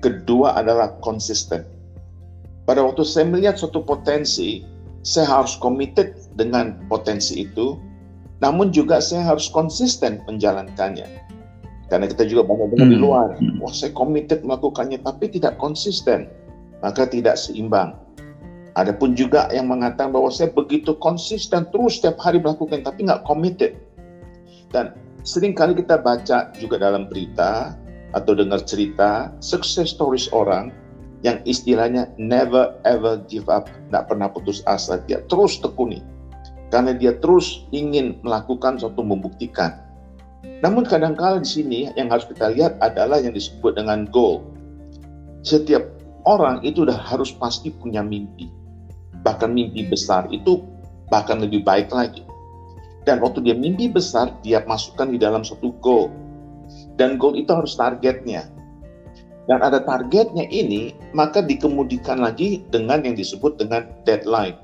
kedua 0.00 0.56
adalah 0.56 0.96
konsisten. 1.04 1.68
Pada 2.64 2.80
waktu 2.80 3.04
saya 3.04 3.28
melihat 3.28 3.60
suatu 3.60 3.84
potensi, 3.84 4.64
saya 5.04 5.28
harus 5.28 5.60
committed 5.60 6.16
dengan 6.40 6.80
potensi 6.88 7.44
itu, 7.44 7.76
namun 8.40 8.72
juga 8.72 9.04
saya 9.04 9.36
harus 9.36 9.52
konsisten 9.52 10.24
menjalankannya. 10.24 11.04
Karena 11.92 12.08
kita 12.08 12.24
juga 12.24 12.48
banyak 12.48 12.72
dengar 12.72 12.88
hmm. 12.88 12.94
di 12.96 12.98
luar, 12.98 13.28
wah 13.60 13.74
saya 13.76 13.92
committed 13.92 14.40
melakukannya 14.40 15.04
tapi 15.04 15.28
tidak 15.28 15.60
konsisten, 15.60 16.32
maka 16.80 17.04
tidak 17.04 17.36
seimbang. 17.36 17.92
Adapun 18.74 19.14
juga 19.14 19.46
yang 19.54 19.70
mengatakan 19.70 20.10
bahwa 20.10 20.30
saya 20.34 20.50
begitu 20.50 20.98
konsisten 20.98 21.66
terus 21.70 22.02
setiap 22.02 22.18
hari 22.18 22.42
melakukan 22.42 22.82
tapi 22.82 23.06
nggak 23.06 23.22
committed. 23.22 23.78
Dan 24.74 24.98
Sering 25.24 25.56
kali 25.56 25.72
kita 25.72 26.04
baca 26.04 26.52
juga 26.60 26.76
dalam 26.76 27.08
berita 27.08 27.72
atau 28.12 28.36
dengar 28.36 28.60
cerita 28.68 29.32
sukses 29.40 29.96
stories 29.96 30.28
orang 30.36 30.68
yang 31.24 31.40
istilahnya 31.48 32.12
never 32.20 32.76
ever 32.84 33.16
give 33.24 33.48
up, 33.48 33.64
tidak 33.88 34.04
pernah 34.12 34.28
putus 34.28 34.60
asa, 34.68 35.00
dia 35.08 35.24
terus 35.32 35.56
tekuni. 35.64 36.04
Karena 36.68 36.92
dia 36.92 37.16
terus 37.24 37.64
ingin 37.72 38.20
melakukan 38.20 38.76
suatu 38.76 39.00
membuktikan. 39.00 39.80
Namun 40.60 40.84
kadang-kala 40.84 41.40
di 41.40 41.48
sini 41.48 41.80
yang 41.96 42.12
harus 42.12 42.28
kita 42.28 42.52
lihat 42.52 42.76
adalah 42.84 43.16
yang 43.16 43.32
disebut 43.32 43.80
dengan 43.80 44.04
goal. 44.12 44.44
Setiap 45.40 45.88
orang 46.28 46.60
itu 46.60 46.84
sudah 46.84 47.00
harus 47.00 47.32
pasti 47.32 47.72
punya 47.72 48.04
mimpi. 48.04 48.52
Bahkan 49.22 49.54
mimpi 49.54 49.86
besar 49.86 50.26
itu 50.34 50.64
bahkan 51.12 51.38
lebih 51.38 51.62
baik 51.62 51.92
lagi. 51.94 52.24
Dan 53.04 53.20
waktu 53.20 53.44
dia 53.44 53.52
mimpi 53.52 53.92
besar, 53.92 54.32
dia 54.40 54.64
masukkan 54.64 55.12
di 55.12 55.20
dalam 55.20 55.44
satu 55.44 55.76
goal. 55.84 56.08
Dan 56.96 57.20
goal 57.20 57.36
itu 57.36 57.52
harus 57.52 57.76
targetnya. 57.76 58.48
Dan 59.44 59.60
ada 59.60 59.84
targetnya 59.84 60.48
ini, 60.48 60.96
maka 61.12 61.44
dikemudikan 61.44 62.24
lagi 62.24 62.64
dengan 62.72 63.04
yang 63.04 63.12
disebut 63.12 63.60
dengan 63.60 63.84
deadline. 64.08 64.56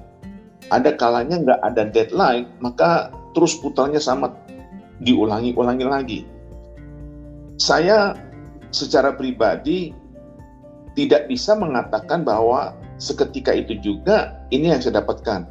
Ada 0.73 0.97
kalanya 0.97 1.37
nggak 1.37 1.61
ada 1.61 1.83
deadline, 1.93 2.49
maka 2.65 3.13
terus 3.37 3.61
putarnya 3.61 4.01
sama 4.01 4.33
diulangi-ulangi 5.05 5.85
lagi. 5.85 6.21
Saya 7.61 8.17
secara 8.73 9.13
pribadi 9.13 9.93
tidak 10.97 11.29
bisa 11.29 11.53
mengatakan 11.53 12.25
bahwa 12.25 12.73
seketika 13.01 13.57
itu 13.57 13.81
juga 13.81 14.39
ini 14.53 14.71
yang 14.71 14.85
saya 14.85 15.01
dapatkan. 15.01 15.49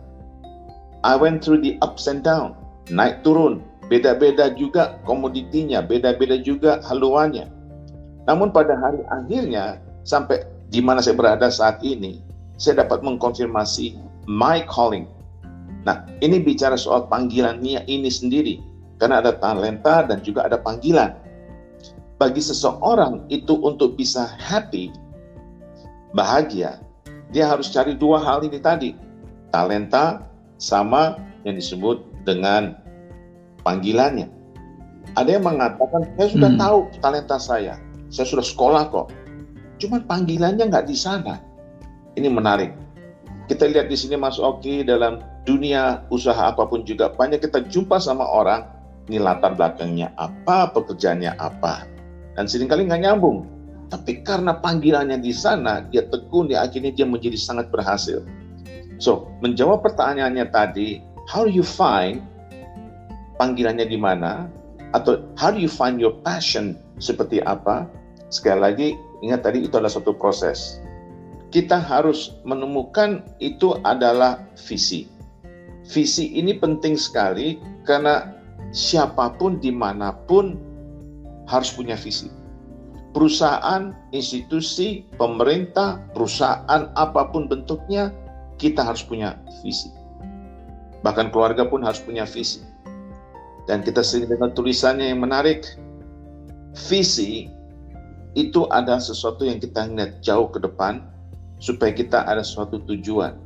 I 1.04 1.16
went 1.18 1.42
through 1.42 1.66
the 1.66 1.76
ups 1.82 2.06
and 2.06 2.22
down 2.22 2.60
naik 2.90 3.22
turun, 3.22 3.62
beda-beda 3.88 4.54
juga 4.58 4.98
komoditinya, 5.06 5.82
beda-beda 5.86 6.42
juga 6.42 6.82
haluannya. 6.86 7.48
Namun 8.26 8.54
pada 8.54 8.78
hari 8.78 9.02
akhirnya 9.10 9.82
sampai 10.06 10.46
di 10.70 10.82
mana 10.82 11.02
saya 11.02 11.18
berada 11.18 11.50
saat 11.50 11.82
ini, 11.82 12.22
saya 12.58 12.86
dapat 12.86 13.02
mengkonfirmasi 13.02 13.98
my 14.30 14.62
calling. 14.70 15.10
Nah, 15.88 16.06
ini 16.20 16.44
bicara 16.44 16.76
soal 16.76 17.08
panggilan 17.08 17.64
Nia 17.64 17.82
ini 17.90 18.12
sendiri, 18.12 18.60
karena 19.00 19.24
ada 19.24 19.34
talenta 19.40 20.06
dan 20.06 20.22
juga 20.22 20.46
ada 20.46 20.60
panggilan. 20.60 21.16
Bagi 22.20 22.44
seseorang 22.44 23.26
itu 23.32 23.56
untuk 23.64 23.96
bisa 23.96 24.28
happy, 24.38 24.92
bahagia, 26.12 26.84
dia 27.30 27.46
harus 27.46 27.70
cari 27.70 27.94
dua 27.94 28.22
hal 28.22 28.42
ini 28.42 28.58
tadi, 28.58 28.98
talenta 29.54 30.26
sama 30.58 31.18
yang 31.46 31.56
disebut 31.56 32.02
dengan 32.26 32.78
panggilannya. 33.62 34.28
Ada 35.18 35.38
yang 35.38 35.46
mengatakan, 35.46 36.06
saya 36.18 36.30
sudah 36.30 36.52
hmm. 36.54 36.62
tahu 36.62 36.78
talenta 37.02 37.38
saya, 37.42 37.74
saya 38.10 38.26
sudah 38.30 38.46
sekolah 38.46 38.84
kok. 38.90 39.08
Cuma 39.80 40.02
panggilannya 40.04 40.70
nggak 40.70 40.86
di 40.90 40.98
sana. 40.98 41.40
Ini 42.18 42.28
menarik. 42.30 42.76
Kita 43.50 43.66
lihat 43.66 43.90
di 43.90 43.98
sini 43.98 44.14
Mas 44.20 44.38
Oki 44.38 44.86
dalam 44.86 45.24
dunia 45.48 46.06
usaha 46.14 46.54
apa 46.54 46.70
pun 46.70 46.86
juga 46.86 47.10
banyak 47.10 47.42
kita 47.42 47.66
jumpa 47.66 47.98
sama 47.98 48.22
orang 48.22 48.62
ini 49.10 49.18
latar 49.18 49.58
belakangnya 49.58 50.14
apa, 50.22 50.70
pekerjaannya 50.70 51.34
apa. 51.42 51.90
Dan 52.38 52.46
sering 52.46 52.70
kali 52.70 52.86
nggak 52.86 53.10
nyambung. 53.10 53.42
Tapi 53.90 54.22
karena 54.22 54.54
panggilannya 54.54 55.18
di 55.18 55.34
sana, 55.34 55.82
dia 55.90 56.06
tekun, 56.06 56.54
dia 56.54 56.62
akhirnya 56.62 56.94
dia 56.94 57.10
menjadi 57.10 57.34
sangat 57.42 57.74
berhasil. 57.74 58.22
So, 59.02 59.34
menjawab 59.42 59.82
pertanyaannya 59.82 60.46
tadi, 60.54 61.02
how 61.26 61.42
do 61.42 61.52
you 61.52 61.66
find 61.66 62.22
panggilannya 63.42 63.90
di 63.90 63.98
mana? 63.98 64.46
Atau 64.94 65.26
how 65.42 65.50
do 65.50 65.58
you 65.58 65.70
find 65.70 65.98
your 65.98 66.14
passion 66.22 66.78
seperti 67.02 67.42
apa? 67.42 67.90
Sekali 68.30 68.60
lagi 68.62 68.88
ingat 69.26 69.42
tadi 69.42 69.66
itu 69.66 69.74
adalah 69.74 69.90
suatu 69.90 70.14
proses. 70.14 70.78
Kita 71.50 71.82
harus 71.82 72.38
menemukan 72.46 73.26
itu 73.42 73.74
adalah 73.82 74.46
visi. 74.70 75.10
Visi 75.90 76.38
ini 76.38 76.54
penting 76.54 76.94
sekali 76.94 77.58
karena 77.90 78.38
siapa 78.70 79.34
pun 79.42 79.58
di 79.58 79.74
mana 79.74 80.14
pun 80.14 80.54
harus 81.50 81.74
punya 81.74 81.98
visi 81.98 82.39
perusahaan, 83.12 83.96
institusi, 84.14 85.06
pemerintah, 85.18 86.02
perusahaan 86.14 86.94
apa 86.94 87.30
pun 87.34 87.50
bentuknya, 87.50 88.14
kita 88.62 88.86
harus 88.86 89.02
punya 89.02 89.40
visi. 89.64 89.90
Bahkan 91.02 91.32
keluarga 91.32 91.66
pun 91.66 91.82
harus 91.82 92.04
punya 92.04 92.28
visi. 92.28 92.62
Dan 93.66 93.86
kita 93.86 94.02
sering 94.02 94.28
dengar 94.28 94.52
tulisannya 94.54 95.14
yang 95.14 95.22
menarik. 95.24 95.64
Visi 96.90 97.50
itu 98.38 98.70
ada 98.70 99.02
sesuatu 99.02 99.46
yang 99.46 99.58
kita 99.58 99.90
lihat 99.90 100.22
jauh 100.22 100.50
ke 100.54 100.62
depan 100.62 101.02
supaya 101.58 101.90
kita 101.94 102.26
ada 102.30 102.46
suatu 102.46 102.82
tujuan. 102.86 103.38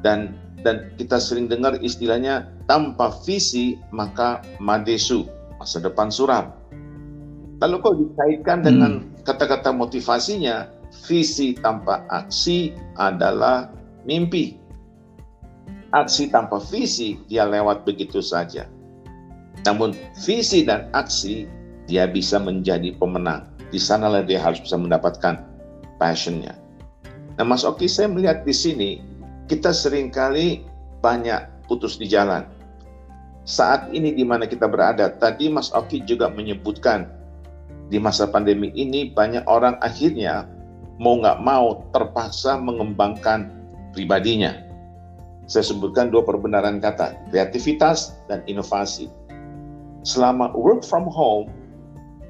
Dan 0.00 0.36
dan 0.64 0.90
kita 0.98 1.20
sering 1.20 1.46
dengar 1.46 1.78
istilahnya 1.78 2.50
tanpa 2.66 3.12
visi 3.22 3.78
maka 3.92 4.42
madesu, 4.58 5.28
masa 5.60 5.78
depan 5.78 6.08
suram. 6.08 6.55
Lalu 7.60 7.74
kau 7.80 7.94
dikaitkan 7.96 8.60
dengan 8.60 8.92
hmm. 9.00 9.24
kata-kata 9.24 9.72
motivasinya, 9.72 10.68
visi 11.08 11.56
tanpa 11.56 12.04
aksi 12.12 12.76
adalah 13.00 13.72
mimpi. 14.04 14.60
Aksi 15.96 16.28
tanpa 16.28 16.60
visi 16.60 17.16
dia 17.30 17.48
lewat 17.48 17.88
begitu 17.88 18.20
saja. 18.20 18.68
Namun 19.64 19.96
visi 20.26 20.68
dan 20.68 20.92
aksi 20.92 21.48
dia 21.88 22.04
bisa 22.04 22.36
menjadi 22.36 22.92
pemenang. 23.00 23.48
Di 23.72 23.80
sanalah 23.80 24.22
dia 24.22 24.38
harus 24.38 24.60
bisa 24.60 24.76
mendapatkan 24.76 25.40
passionnya. 25.96 26.54
Nah 27.40 27.44
Mas 27.44 27.64
Oki 27.64 27.88
saya 27.88 28.12
melihat 28.12 28.44
di 28.44 28.52
sini 28.52 28.90
kita 29.48 29.72
sering 29.72 30.12
kali 30.12 30.64
banyak 31.00 31.40
putus 31.66 31.96
di 31.96 32.06
jalan. 32.06 32.44
Saat 33.46 33.94
ini 33.94 34.10
di 34.10 34.26
mana 34.26 34.42
kita 34.44 34.66
berada, 34.66 35.06
tadi 35.06 35.46
Mas 35.46 35.70
Oki 35.70 36.02
juga 36.02 36.26
menyebutkan 36.26 37.15
di 37.86 38.02
masa 38.02 38.26
pandemi 38.26 38.74
ini 38.74 39.14
banyak 39.14 39.46
orang 39.46 39.78
akhirnya 39.78 40.50
mau 40.98 41.20
nggak 41.20 41.38
mau 41.44 41.86
terpaksa 41.94 42.58
mengembangkan 42.58 43.52
pribadinya. 43.94 44.64
Saya 45.46 45.62
sebutkan 45.62 46.10
dua 46.10 46.26
perbenaran 46.26 46.82
kata, 46.82 47.30
kreativitas 47.30 48.18
dan 48.26 48.42
inovasi. 48.50 49.06
Selama 50.02 50.50
work 50.58 50.82
from 50.82 51.06
home, 51.06 51.46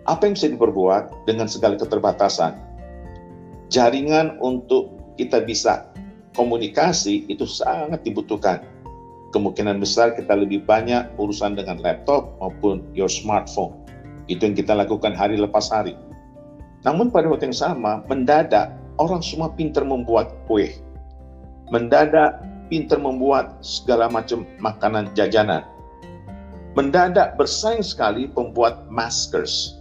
apa 0.05 0.29
yang 0.29 0.37
bisa 0.37 0.53
diperbuat 0.53 1.25
dengan 1.25 1.49
segala 1.49 1.81
keterbatasan? 1.81 2.53
Jaringan 3.73 4.37
untuk 4.45 4.93
kita 5.17 5.41
bisa 5.41 5.89
komunikasi 6.37 7.25
itu 7.33 7.49
sangat 7.49 8.05
dibutuhkan. 8.05 8.61
Kemungkinan 9.33 9.81
besar 9.81 10.13
kita 10.13 10.37
lebih 10.37 10.69
banyak 10.69 11.17
urusan 11.17 11.57
dengan 11.57 11.81
laptop 11.81 12.37
maupun 12.39 12.85
your 12.93 13.09
smartphone 13.09 13.86
itu 14.27 14.43
yang 14.43 14.57
kita 14.59 14.75
lakukan 14.75 15.15
hari 15.15 15.39
lepas 15.39 15.71
hari. 15.71 15.95
Namun 16.83 17.11
pada 17.11 17.27
waktu 17.31 17.51
yang 17.51 17.59
sama, 17.59 18.03
mendadak 18.07 18.75
orang 18.99 19.23
semua 19.23 19.51
pintar 19.55 19.83
membuat 19.83 20.35
kue. 20.47 20.71
Mendadak 21.71 22.43
pintar 22.71 22.99
membuat 22.99 23.59
segala 23.63 24.11
macam 24.11 24.47
makanan 24.63 25.11
jajanan. 25.15 25.67
Mendadak 26.79 27.35
bersaing 27.41 27.83
sekali 27.83 28.29
pembuat 28.31 28.87
maskers. 28.93 29.81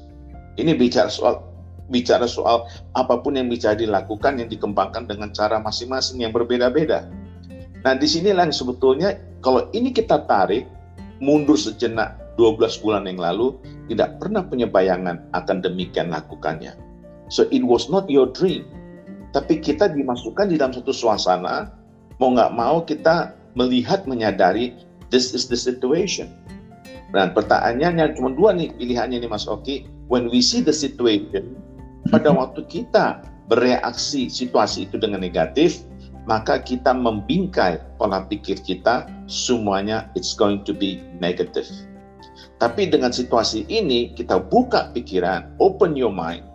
Ini 0.55 0.73
bicara 0.79 1.11
soal 1.11 1.43
bicara 1.91 2.25
soal 2.25 2.65
apa 2.97 3.21
pun 3.21 3.37
yang 3.37 3.45
bisa 3.51 3.77
dilakukan 3.77 4.41
yang 4.41 4.49
dikembangkan 4.49 5.05
dengan 5.05 5.29
cara 5.35 5.61
masing-masing 5.61 6.25
yang 6.25 6.33
berbeda-beda. 6.33 7.05
Nah, 7.85 7.93
di 7.93 8.07
sinilah 8.09 8.49
yang 8.49 8.55
sebetulnya 8.55 9.13
kalau 9.45 9.69
ini 9.77 9.93
kita 9.93 10.25
tarik 10.25 10.65
mundur 11.21 11.53
sejenak 11.59 12.17
12 12.35 12.83
bulan 12.83 13.07
yang 13.07 13.19
lalu 13.19 13.55
tidak 13.87 14.19
pernah 14.19 14.43
punya 14.43 14.67
bayangan 14.67 15.23
akan 15.31 15.63
demikian 15.63 16.11
lakukannya. 16.11 16.75
So 17.31 17.47
it 17.49 17.63
was 17.63 17.87
not 17.87 18.05
your 18.11 18.29
dream. 18.29 18.67
Tapi 19.31 19.59
kita 19.59 19.91
dimasukkan 19.91 20.51
di 20.51 20.55
dalam 20.55 20.71
satu 20.71 20.95
suasana, 20.95 21.71
mau 22.19 22.31
nggak 22.31 22.53
mau 22.55 22.83
kita 22.83 23.35
melihat 23.55 24.07
menyadari 24.07 24.75
this 25.11 25.35
is 25.35 25.47
the 25.47 25.59
situation. 25.59 26.31
Dan 27.15 27.31
pertanyaannya 27.31 28.15
cuma 28.19 28.35
dua 28.35 28.51
nih 28.55 28.75
pilihannya 28.75 29.23
nih 29.23 29.31
Mas 29.31 29.47
Oki. 29.47 29.87
When 30.11 30.29
we 30.29 30.43
see 30.43 30.61
the 30.61 30.75
situation, 30.75 31.57
pada 32.13 32.29
mm-hmm. 32.29 32.37
waktu 32.37 32.61
kita 32.69 33.25
bereaksi 33.49 34.29
situasi 34.29 34.85
itu 34.85 35.01
dengan 35.01 35.23
negatif, 35.23 35.81
maka 36.29 36.61
kita 36.61 36.93
membingkai 36.93 37.81
pola 37.97 38.25
pikir 38.25 38.57
kita, 38.61 39.05
semuanya 39.29 40.09
it's 40.13 40.33
going 40.37 40.61
to 40.65 40.73
be 40.73 41.01
negative. 41.21 41.65
Tapi 42.55 42.87
dengan 42.87 43.11
situasi 43.11 43.67
ini 43.67 44.15
kita 44.15 44.39
buka 44.39 44.91
pikiran, 44.95 45.51
open 45.59 45.99
your 45.99 46.13
mind 46.13 46.47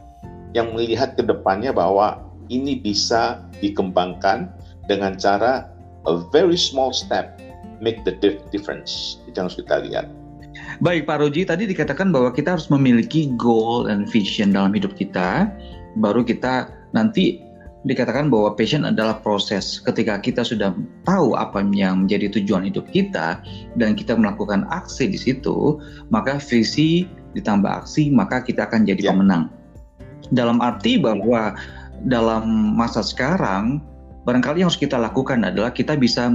yang 0.56 0.72
melihat 0.72 1.14
ke 1.14 1.22
depannya 1.22 1.70
bahwa 1.70 2.24
ini 2.50 2.80
bisa 2.80 3.44
dikembangkan 3.60 4.50
dengan 4.88 5.14
cara 5.14 5.70
a 6.08 6.14
very 6.32 6.56
small 6.56 6.90
step 6.90 7.36
make 7.84 8.02
the 8.08 8.16
difference. 8.50 9.20
Itu 9.28 9.36
yang 9.36 9.46
harus 9.48 9.58
kita 9.60 9.76
lihat. 9.86 10.06
Baik 10.82 11.06
Pak 11.06 11.20
Roji, 11.20 11.46
tadi 11.46 11.68
dikatakan 11.68 12.10
bahwa 12.10 12.32
kita 12.34 12.58
harus 12.58 12.66
memiliki 12.72 13.30
goal 13.38 13.86
dan 13.86 14.08
vision 14.08 14.56
dalam 14.56 14.74
hidup 14.74 14.96
kita, 14.96 15.46
baru 16.00 16.24
kita 16.26 16.72
nanti 16.96 17.49
dikatakan 17.88 18.28
bahwa 18.28 18.52
passion 18.52 18.84
adalah 18.84 19.16
proses 19.24 19.80
ketika 19.80 20.20
kita 20.20 20.44
sudah 20.44 20.76
tahu 21.08 21.32
apa 21.32 21.64
yang 21.72 22.04
menjadi 22.04 22.28
tujuan 22.36 22.68
hidup 22.68 22.84
kita 22.92 23.40
dan 23.80 23.96
kita 23.96 24.12
melakukan 24.12 24.68
aksi 24.68 25.08
di 25.08 25.16
situ, 25.16 25.80
maka 26.12 26.36
visi 26.36 27.08
ditambah 27.32 27.86
aksi 27.86 28.10
maka 28.12 28.44
kita 28.44 28.68
akan 28.68 28.84
jadi 28.84 29.08
ya. 29.08 29.10
pemenang. 29.14 29.48
Dalam 30.34 30.60
arti 30.60 31.00
bahwa 31.00 31.56
dalam 32.04 32.76
masa 32.76 33.00
sekarang 33.00 33.80
barangkali 34.28 34.60
yang 34.60 34.68
harus 34.68 34.76
kita 34.76 35.00
lakukan 35.00 35.40
adalah 35.40 35.72
kita 35.72 35.96
bisa 35.96 36.28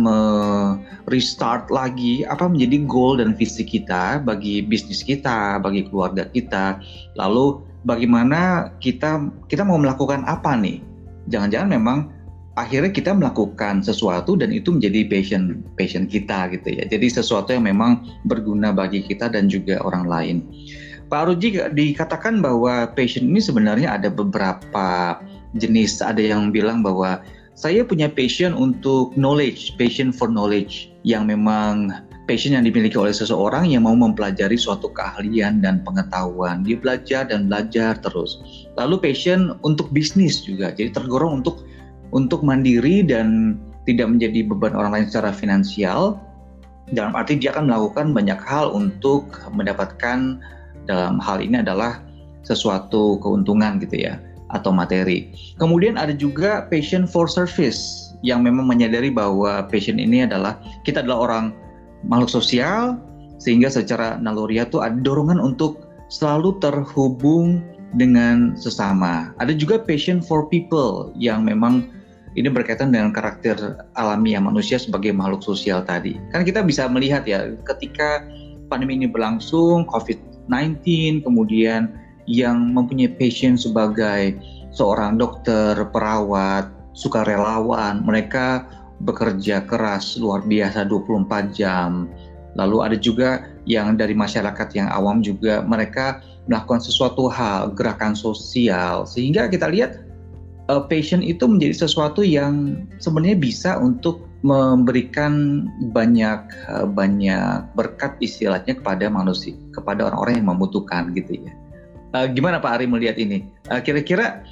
restart 1.05 1.69
lagi 1.69 2.25
apa 2.25 2.49
menjadi 2.49 2.81
goal 2.89 3.21
dan 3.21 3.37
visi 3.37 3.61
kita 3.61 4.17
bagi 4.25 4.65
bisnis 4.65 5.05
kita, 5.05 5.61
bagi 5.61 5.85
keluarga 5.85 6.25
kita. 6.33 6.81
Lalu 7.13 7.61
bagaimana 7.85 8.73
kita 8.81 9.29
kita 9.45 9.61
mau 9.61 9.77
melakukan 9.77 10.25
apa 10.25 10.57
nih? 10.57 10.94
Jangan-jangan 11.29 11.69
memang 11.69 11.99
akhirnya 12.55 12.91
kita 12.91 13.11
melakukan 13.11 13.83
sesuatu 13.83 14.39
dan 14.39 14.51
itu 14.55 14.71
menjadi 14.71 15.07
passion 15.11 15.63
passion 15.75 16.07
kita 16.07 16.51
gitu 16.55 16.79
ya. 16.79 16.83
Jadi 16.87 17.07
sesuatu 17.11 17.51
yang 17.51 17.67
memang 17.67 18.03
berguna 18.27 18.71
bagi 18.71 19.03
kita 19.03 19.27
dan 19.31 19.51
juga 19.51 19.79
orang 19.83 20.07
lain. 20.07 20.37
Pak 21.05 21.29
Ruji 21.29 21.61
dikatakan 21.77 22.41
bahwa 22.41 22.89
passion 22.97 23.29
ini 23.29 23.37
sebenarnya 23.37 23.93
ada 23.93 24.09
beberapa 24.09 25.19
jenis. 25.53 26.01
Ada 26.01 26.33
yang 26.33 26.49
bilang 26.49 26.81
bahwa 26.81 27.21
saya 27.55 27.85
punya 27.85 28.11
passion 28.11 28.51
untuk 28.51 29.15
knowledge, 29.15 29.77
passion 29.79 30.09
for 30.11 30.27
knowledge 30.27 30.91
yang 31.07 31.29
memang 31.29 31.93
passion 32.25 32.57
yang 32.57 32.65
dimiliki 32.65 32.97
oleh 32.97 33.13
seseorang 33.13 33.69
yang 33.69 33.85
mau 33.85 33.93
mempelajari 33.93 34.57
suatu 34.57 34.89
keahlian 34.91 35.61
dan 35.61 35.85
pengetahuan. 35.85 36.65
Dia 36.65 36.77
belajar 36.77 37.29
dan 37.29 37.47
belajar 37.49 37.97
terus. 38.01 38.41
Lalu 38.77 39.01
passion 39.01 39.57
untuk 39.61 39.89
bisnis 39.93 40.41
juga. 40.41 40.73
Jadi 40.73 40.91
tergorong 40.93 41.45
untuk 41.45 41.65
untuk 42.13 42.41
mandiri 42.41 43.05
dan 43.05 43.57
tidak 43.85 44.09
menjadi 44.09 44.45
beban 44.49 44.73
orang 44.73 44.91
lain 45.01 45.05
secara 45.07 45.31
finansial. 45.31 46.17
Dalam 46.93 47.17
arti 47.17 47.41
dia 47.41 47.53
akan 47.53 47.65
melakukan 47.69 48.13
banyak 48.13 48.37
hal 48.45 48.69
untuk 48.73 49.29
mendapatkan 49.53 50.37
dalam 50.85 51.17
hal 51.17 51.41
ini 51.41 51.65
adalah 51.65 52.01
sesuatu 52.45 53.17
keuntungan 53.21 53.81
gitu 53.81 54.05
ya 54.05 54.21
atau 54.53 54.69
materi. 54.69 55.33
Kemudian 55.57 55.97
ada 55.97 56.13
juga 56.13 56.69
passion 56.69 57.09
for 57.09 57.25
service 57.25 58.13
yang 58.21 58.45
memang 58.45 58.69
menyadari 58.69 59.09
bahwa 59.09 59.65
passion 59.65 59.97
ini 59.97 60.29
adalah 60.29 60.61
kita 60.85 61.01
adalah 61.01 61.25
orang 61.25 61.45
makhluk 62.07 62.31
sosial 62.31 62.97
sehingga 63.37 63.67
secara 63.67 64.17
naluriah 64.17 64.65
tuh 64.65 64.81
ada 64.81 64.95
dorongan 65.01 65.37
untuk 65.41 65.85
selalu 66.07 66.57
terhubung 66.61 67.61
dengan 67.95 68.53
sesama. 68.59 69.31
Ada 69.39 69.55
juga 69.55 69.81
passion 69.81 70.19
for 70.19 70.47
people 70.49 71.11
yang 71.15 71.45
memang 71.47 71.89
ini 72.35 72.51
berkaitan 72.51 72.91
dengan 72.91 73.15
karakter 73.15 73.55
alami 73.95 74.35
yang 74.35 74.43
manusia 74.43 74.75
sebagai 74.75 75.15
makhluk 75.15 75.41
sosial 75.41 75.81
tadi. 75.87 76.19
Kan 76.35 76.43
kita 76.43 76.61
bisa 76.61 76.85
melihat 76.91 77.23
ya 77.23 77.55
ketika 77.63 78.27
pandemi 78.67 78.99
ini 78.99 79.07
berlangsung, 79.07 79.87
COVID-19, 79.87 81.23
kemudian 81.23 81.95
yang 82.27 82.75
mempunyai 82.75 83.15
passion 83.15 83.55
sebagai 83.55 84.35
seorang 84.75 85.15
dokter, 85.15 85.79
perawat, 85.95 86.67
sukarelawan, 86.91 88.03
mereka 88.03 88.67
bekerja 89.03 89.65
keras 89.67 90.15
luar 90.15 90.45
biasa 90.45 90.87
24 90.87 91.51
jam. 91.51 92.07
Lalu 92.55 92.77
ada 92.79 92.97
juga 92.99 93.43
yang 93.67 93.99
dari 93.99 94.15
masyarakat 94.15 94.71
yang 94.71 94.87
awam 94.87 95.19
juga 95.19 95.59
mereka 95.67 96.23
melakukan 96.47 96.79
sesuatu 96.79 97.27
hal, 97.27 97.73
gerakan 97.75 98.15
sosial 98.15 99.03
sehingga 99.03 99.51
kita 99.51 99.67
lihat 99.67 100.05
uh, 100.69 100.83
passion 100.87 101.19
itu 101.19 101.43
menjadi 101.45 101.85
sesuatu 101.85 102.21
yang 102.23 102.85
sebenarnya 103.01 103.37
bisa 103.37 103.71
untuk 103.81 104.23
memberikan 104.45 105.65
banyak 105.89 106.45
uh, 106.69 106.85
banyak 106.85 107.65
berkat 107.73 108.13
istilahnya 108.21 108.77
kepada 108.77 109.09
manusia, 109.09 109.57
kepada 109.73 110.07
orang-orang 110.07 110.39
yang 110.39 110.47
membutuhkan 110.53 111.11
gitu 111.17 111.41
ya. 111.41 111.51
Uh, 112.13 112.29
gimana 112.29 112.61
Pak 112.61 112.79
Ari 112.79 112.85
melihat 112.87 113.17
ini? 113.17 113.43
Uh, 113.73 113.81
kira-kira 113.81 114.45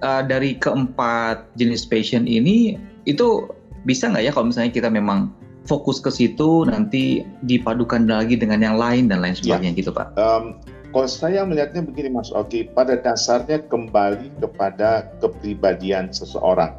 uh, 0.00 0.24
dari 0.24 0.56
keempat 0.56 1.44
jenis 1.60 1.84
passion 1.84 2.24
ini 2.24 2.80
itu 3.04 3.46
bisa 3.84 4.10
nggak 4.10 4.24
ya 4.24 4.32
kalau 4.32 4.48
misalnya 4.48 4.72
kita 4.72 4.88
memang 4.88 5.32
fokus 5.64 6.00
ke 6.00 6.12
situ 6.12 6.68
nanti 6.68 7.24
dipadukan 7.44 8.04
lagi 8.04 8.36
dengan 8.36 8.60
yang 8.60 8.76
lain 8.76 9.08
dan 9.08 9.24
lain 9.24 9.36
sebagainya 9.36 9.72
ya. 9.72 9.80
gitu 9.80 9.90
Pak? 9.92 10.12
Um, 10.20 10.60
kalau 10.92 11.08
saya 11.10 11.42
melihatnya 11.42 11.82
begini 11.82 12.12
Mas 12.12 12.30
Oki, 12.30 12.70
pada 12.70 12.94
dasarnya 13.00 13.64
kembali 13.66 14.30
kepada 14.38 15.10
kepribadian 15.18 16.12
seseorang. 16.14 16.76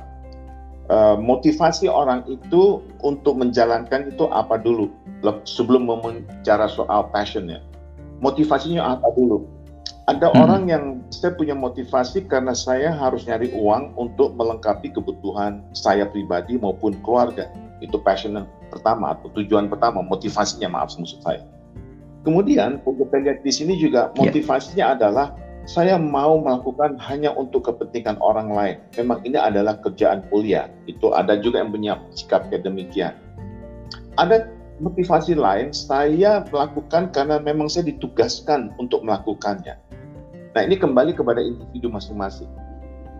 Uh, 0.85 1.17
motivasi 1.17 1.89
orang 1.89 2.21
itu 2.29 2.77
untuk 3.01 3.41
menjalankan 3.41 4.13
itu 4.13 4.29
apa 4.29 4.61
dulu? 4.61 4.93
sebelum 5.49 5.89
membicara 5.89 6.69
soal 6.69 7.09
passion 7.09 7.49
ya. 7.49 7.57
Motivasinya 8.21 8.93
apa 8.93 9.09
dulu? 9.17 9.49
Ada 10.05 10.29
hmm. 10.29 10.37
orang 10.37 10.63
yang 10.69 10.83
saya 11.09 11.33
punya 11.33 11.57
motivasi 11.57 12.29
karena 12.29 12.53
saya 12.53 12.93
harus 12.93 13.25
nyari 13.25 13.49
uang 13.57 13.97
untuk 13.97 14.37
melengkapi 14.37 14.93
kebutuhan 14.93 15.65
saya 15.73 16.05
pribadi 16.05 16.61
maupun 16.61 16.93
keluarga. 17.01 17.49
Itu 17.81 17.97
passion 17.97 18.37
pertama 18.69 19.17
atau 19.17 19.33
tujuan 19.33 19.65
pertama, 19.65 20.05
motivasinya 20.05 20.69
maaf 20.69 20.93
maksud 20.93 21.25
saya. 21.25 21.41
Kemudian 22.21 22.81
kita 22.85 23.17
lihat 23.21 23.41
di 23.41 23.49
sini 23.53 23.77
juga 23.81 24.13
ya. 24.13 24.29
motivasinya 24.29 24.85
yeah. 24.93 24.95
adalah 24.97 25.27
saya 25.65 25.97
mau 25.97 26.37
melakukan 26.37 27.01
hanya 27.01 27.33
untuk 27.33 27.65
kepentingan 27.65 28.21
orang 28.21 28.53
lain. 28.53 28.77
Memang 29.01 29.25
ini 29.25 29.41
adalah 29.41 29.81
kerjaan 29.81 30.21
kuliah. 30.29 30.69
Itu 30.85 31.17
ada 31.17 31.37
juga 31.41 31.65
yang 31.65 31.73
punya 31.73 31.97
sikap 32.13 32.49
demikian. 32.53 33.17
Ada 34.21 34.53
motivasi 34.77 35.33
lain, 35.33 35.73
saya 35.73 36.45
melakukan 36.53 37.09
karena 37.09 37.41
memang 37.41 37.65
saya 37.65 37.89
ditugaskan 37.89 38.73
untuk 38.77 39.01
melakukannya. 39.01 39.73
Nah 40.55 40.63
ini 40.63 40.79
kembali 40.79 41.11
kepada 41.19 41.43
individu 41.43 41.91
masing-masing. 41.91 42.47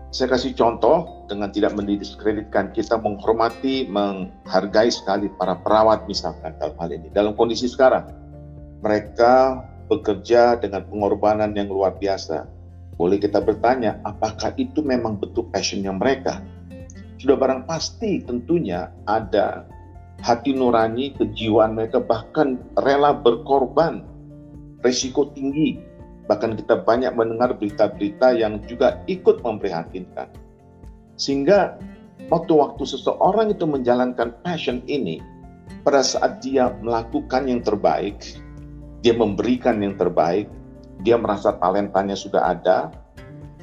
Saya 0.08 0.32
kasih 0.32 0.56
contoh 0.56 1.28
dengan 1.28 1.52
tidak 1.52 1.76
mendiskreditkan 1.76 2.72
kita 2.72 2.96
menghormati, 2.96 3.84
menghargai 3.92 4.88
sekali 4.88 5.28
para 5.36 5.60
perawat 5.60 6.08
misalkan 6.08 6.56
dalam 6.56 6.72
hal 6.80 6.88
ini. 6.88 7.12
Dalam 7.12 7.36
kondisi 7.36 7.68
sekarang, 7.68 8.08
mereka 8.80 9.60
bekerja 9.92 10.56
dengan 10.56 10.88
pengorbanan 10.88 11.52
yang 11.52 11.68
luar 11.68 11.92
biasa. 12.00 12.48
Boleh 12.96 13.20
kita 13.20 13.44
bertanya, 13.44 14.00
apakah 14.08 14.56
itu 14.56 14.80
memang 14.80 15.20
betul 15.20 15.44
passionnya 15.52 15.92
mereka? 15.92 16.40
Sudah 17.20 17.36
barang 17.36 17.68
pasti 17.68 18.24
tentunya 18.24 18.88
ada 19.04 19.68
hati 20.24 20.56
nurani, 20.56 21.12
kejiwaan 21.12 21.76
mereka 21.76 22.00
bahkan 22.00 22.56
rela 22.80 23.12
berkorban, 23.12 24.00
resiko 24.80 25.28
tinggi 25.36 25.85
Bahkan 26.26 26.58
kita 26.58 26.82
banyak 26.82 27.14
mendengar 27.14 27.54
berita-berita 27.54 28.34
yang 28.34 28.58
juga 28.66 28.98
ikut 29.06 29.46
memprihatinkan. 29.46 30.26
Sehingga 31.14 31.78
waktu-waktu 32.28 32.82
seseorang 32.82 33.54
itu 33.54 33.64
menjalankan 33.64 34.34
passion 34.42 34.82
ini, 34.90 35.22
pada 35.86 36.02
saat 36.02 36.42
dia 36.42 36.74
melakukan 36.82 37.46
yang 37.46 37.62
terbaik, 37.62 38.18
dia 39.06 39.14
memberikan 39.14 39.78
yang 39.78 39.94
terbaik, 39.94 40.50
dia 41.06 41.14
merasa 41.14 41.54
talentanya 41.62 42.18
sudah 42.18 42.42
ada, 42.54 42.90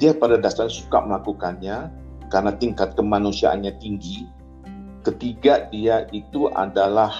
dia 0.00 0.16
pada 0.16 0.40
dasarnya 0.40 0.72
suka 0.72 1.04
melakukannya 1.04 1.92
karena 2.32 2.52
tingkat 2.56 2.96
kemanusiaannya 2.96 3.76
tinggi. 3.78 4.24
Ketiga, 5.04 5.68
dia 5.68 6.08
itu 6.16 6.48
adalah 6.56 7.12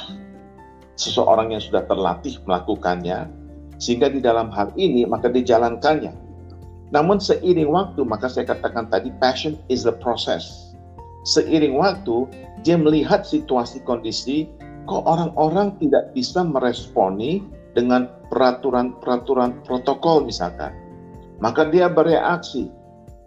seseorang 0.97 1.53
yang 1.53 1.61
sudah 1.61 1.85
terlatih 1.85 2.41
melakukannya, 2.49 3.29
sehingga 3.85 4.09
di 4.09 4.25
dalam 4.25 4.49
hal 4.49 4.73
ini 4.81 5.05
maka 5.05 5.29
dijalankannya. 5.29 6.17
Namun 6.89 7.21
seiring 7.21 7.69
waktu 7.69 8.01
maka 8.09 8.33
saya 8.33 8.49
katakan 8.49 8.89
tadi 8.89 9.13
passion 9.21 9.61
is 9.69 9.85
the 9.85 9.93
process. 10.01 10.73
Seiring 11.29 11.77
waktu 11.77 12.25
dia 12.65 12.81
melihat 12.81 13.29
situasi 13.29 13.85
kondisi 13.85 14.49
kok 14.89 15.05
orang-orang 15.05 15.77
tidak 15.85 16.17
bisa 16.17 16.41
meresponi 16.41 17.45
dengan 17.77 18.09
peraturan-peraturan 18.33 19.61
protokol 19.69 20.25
misalkan. 20.25 20.73
Maka 21.45 21.69
dia 21.69 21.93
bereaksi. 21.93 22.73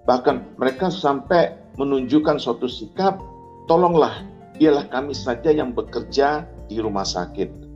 Bahkan 0.10 0.58
mereka 0.58 0.88
sampai 0.88 1.54
menunjukkan 1.76 2.40
suatu 2.40 2.66
sikap, 2.66 3.20
tolonglah 3.68 4.24
biarlah 4.56 4.88
kami 4.90 5.12
saja 5.12 5.52
yang 5.52 5.76
bekerja 5.76 6.48
di 6.72 6.80
rumah 6.80 7.04
sakit 7.04 7.67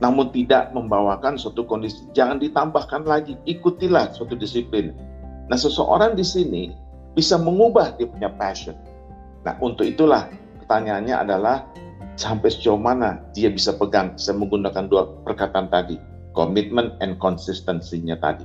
namun 0.00 0.28
tidak 0.32 0.72
membawakan 0.76 1.40
suatu 1.40 1.64
kondisi. 1.64 2.04
Jangan 2.12 2.40
ditambahkan 2.40 3.08
lagi, 3.08 3.36
ikutilah 3.48 4.12
suatu 4.12 4.36
disiplin. 4.36 4.92
Nah, 5.48 5.56
seseorang 5.56 6.18
di 6.18 6.24
sini 6.26 6.62
bisa 7.16 7.40
mengubah 7.40 7.96
dia 7.96 8.08
punya 8.10 8.28
passion. 8.36 8.76
Nah, 9.46 9.56
untuk 9.62 9.88
itulah 9.88 10.28
pertanyaannya 10.64 11.16
adalah 11.16 11.64
sampai 12.18 12.50
sejauh 12.50 12.80
mana 12.80 13.22
dia 13.32 13.48
bisa 13.48 13.72
pegang, 13.72 14.16
saya 14.20 14.36
menggunakan 14.36 14.90
dua 14.90 15.06
perkataan 15.24 15.72
tadi, 15.72 15.96
komitmen 16.36 16.92
and 17.00 17.16
konsistensinya 17.22 18.18
tadi. 18.20 18.44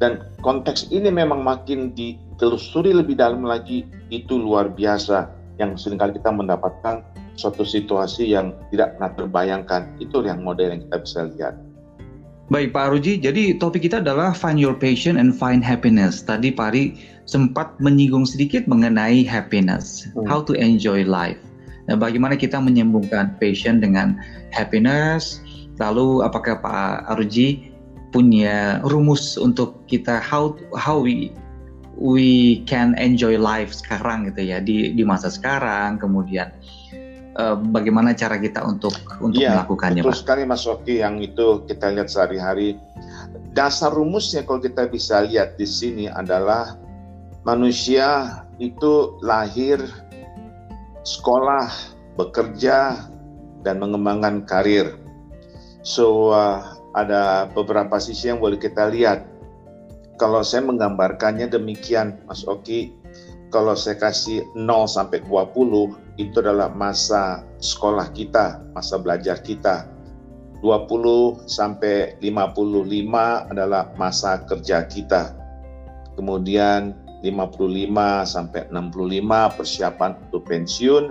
Dan 0.00 0.24
konteks 0.40 0.88
ini 0.88 1.12
memang 1.12 1.44
makin 1.44 1.92
ditelusuri 1.92 2.96
lebih 2.96 3.20
dalam 3.20 3.44
lagi, 3.44 3.84
itu 4.08 4.40
luar 4.40 4.72
biasa 4.72 5.28
yang 5.60 5.76
sering 5.76 6.00
kali 6.00 6.16
kita 6.16 6.32
mendapatkan 6.32 7.04
suatu 7.40 7.64
situasi 7.64 8.36
yang 8.36 8.52
tidak 8.68 9.00
pernah 9.00 9.16
terbayangkan. 9.16 9.82
Itu 9.96 10.20
yang 10.20 10.44
model 10.44 10.76
yang 10.76 10.80
kita 10.84 10.96
bisa 11.00 11.18
lihat. 11.32 11.54
Baik 12.50 12.74
Pak 12.74 12.92
Ruji, 12.92 13.22
jadi 13.22 13.54
topik 13.56 13.86
kita 13.86 14.02
adalah 14.02 14.34
find 14.34 14.58
your 14.58 14.74
passion 14.74 15.16
and 15.16 15.32
find 15.32 15.62
happiness. 15.62 16.18
Tadi 16.20 16.50
Pak 16.50 16.74
Ari 16.74 16.98
sempat 17.24 17.78
menyinggung 17.78 18.26
sedikit 18.26 18.66
mengenai 18.66 19.22
happiness, 19.22 20.10
hmm. 20.12 20.26
how 20.26 20.42
to 20.42 20.52
enjoy 20.58 21.06
life. 21.06 21.38
Nah, 21.86 21.94
bagaimana 21.94 22.34
kita 22.34 22.58
menyambungkan 22.58 23.38
passion 23.38 23.78
dengan 23.78 24.18
happiness? 24.50 25.38
Lalu 25.78 26.26
apakah 26.26 26.58
Pak 26.58 27.06
Aruji 27.14 27.70
punya 28.10 28.82
rumus 28.82 29.38
untuk 29.38 29.86
kita 29.86 30.18
how 30.18 30.58
how 30.74 30.98
we 30.98 31.30
we 31.94 32.60
can 32.66 32.98
enjoy 32.98 33.38
life 33.38 33.70
sekarang 33.70 34.26
gitu 34.26 34.50
ya 34.50 34.58
di 34.58 34.90
di 34.90 35.02
masa 35.06 35.30
sekarang 35.30 36.02
kemudian 36.02 36.50
Eh, 37.40 37.56
bagaimana 37.72 38.12
cara 38.12 38.36
kita 38.36 38.60
untuk 38.68 38.92
untuk 39.24 39.40
ya, 39.40 39.64
melakukannya, 39.64 40.04
betul 40.04 40.12
Pak? 40.12 40.20
sekali 40.20 40.42
Mas 40.44 40.68
Oki 40.68 41.00
yang 41.00 41.24
itu 41.24 41.64
kita 41.64 41.88
lihat 41.96 42.12
sehari-hari. 42.12 42.76
Dasar 43.56 43.96
rumusnya 43.96 44.44
kalau 44.44 44.60
kita 44.60 44.84
bisa 44.92 45.24
lihat 45.24 45.56
di 45.56 45.64
sini 45.64 46.04
adalah 46.04 46.76
manusia 47.48 48.44
itu 48.60 49.16
lahir, 49.24 49.80
sekolah, 51.00 51.72
bekerja, 52.20 53.08
dan 53.64 53.80
mengembangkan 53.80 54.44
karir. 54.44 55.00
So 55.80 56.36
uh, 56.36 56.60
ada 56.92 57.48
beberapa 57.56 57.96
sisi 57.96 58.28
yang 58.28 58.44
boleh 58.44 58.60
kita 58.60 58.92
lihat. 58.92 59.24
Kalau 60.20 60.44
saya 60.44 60.60
menggambarkannya 60.68 61.48
demikian, 61.48 62.20
Mas 62.28 62.44
Oki, 62.44 62.99
kalau 63.50 63.74
saya 63.74 63.98
kasih 63.98 64.46
0 64.54 64.86
sampai 64.86 65.26
20 65.26 66.22
itu 66.22 66.36
adalah 66.38 66.70
masa 66.70 67.42
sekolah 67.58 68.14
kita, 68.14 68.62
masa 68.72 68.96
belajar 69.02 69.42
kita. 69.42 69.90
20 70.62 71.50
sampai 71.50 72.14
55 72.22 73.50
adalah 73.50 73.90
masa 73.98 74.46
kerja 74.46 74.86
kita. 74.86 75.34
Kemudian 76.14 76.94
55 77.26 77.90
sampai 78.24 78.70
65 78.70 79.56
persiapan 79.56 80.10
untuk 80.28 80.42
pensiun. 80.46 81.04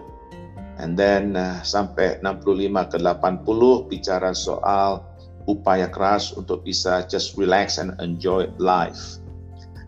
And 0.79 0.95
then 0.95 1.35
uh, 1.35 1.59
sampai 1.59 2.23
65 2.23 2.55
ke 2.87 2.97
80 3.03 3.91
bicara 3.91 4.31
soal 4.31 5.03
upaya 5.43 5.91
keras 5.91 6.31
untuk 6.39 6.63
bisa 6.63 7.03
just 7.09 7.35
relax 7.35 7.81
and 7.81 7.97
enjoy 7.99 8.47
life. 8.61 9.18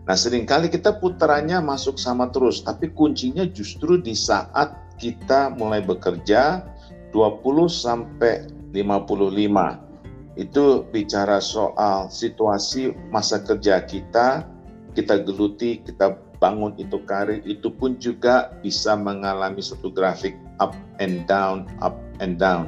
Nah 0.02 0.18
sering 0.18 0.42
kali 0.50 0.66
kita 0.66 0.98
putarannya 0.98 1.62
masuk 1.62 1.94
sama 1.94 2.26
terus, 2.34 2.66
tapi 2.66 2.90
kuncinya 2.90 3.46
justru 3.46 4.02
di 4.02 4.18
saat 4.18 4.74
kita 4.98 5.54
mulai 5.54 5.82
bekerja 5.82 6.66
20 7.14 7.70
sampai 7.70 8.50
55. 8.74 10.34
Itu 10.34 10.88
bicara 10.90 11.38
soal 11.38 12.08
situasi 12.08 12.96
masa 13.12 13.44
kerja 13.44 13.84
kita, 13.84 14.48
kita 14.96 15.22
geluti, 15.22 15.84
kita 15.84 16.18
bangun 16.42 16.74
itu 16.80 16.98
karir, 17.06 17.38
itu 17.46 17.70
pun 17.70 17.94
juga 18.02 18.50
bisa 18.64 18.98
mengalami 18.98 19.62
satu 19.62 19.94
grafik 19.94 20.34
up 20.58 20.74
and 20.98 21.22
down, 21.30 21.70
up 21.78 21.94
and 22.18 22.42
down. 22.42 22.66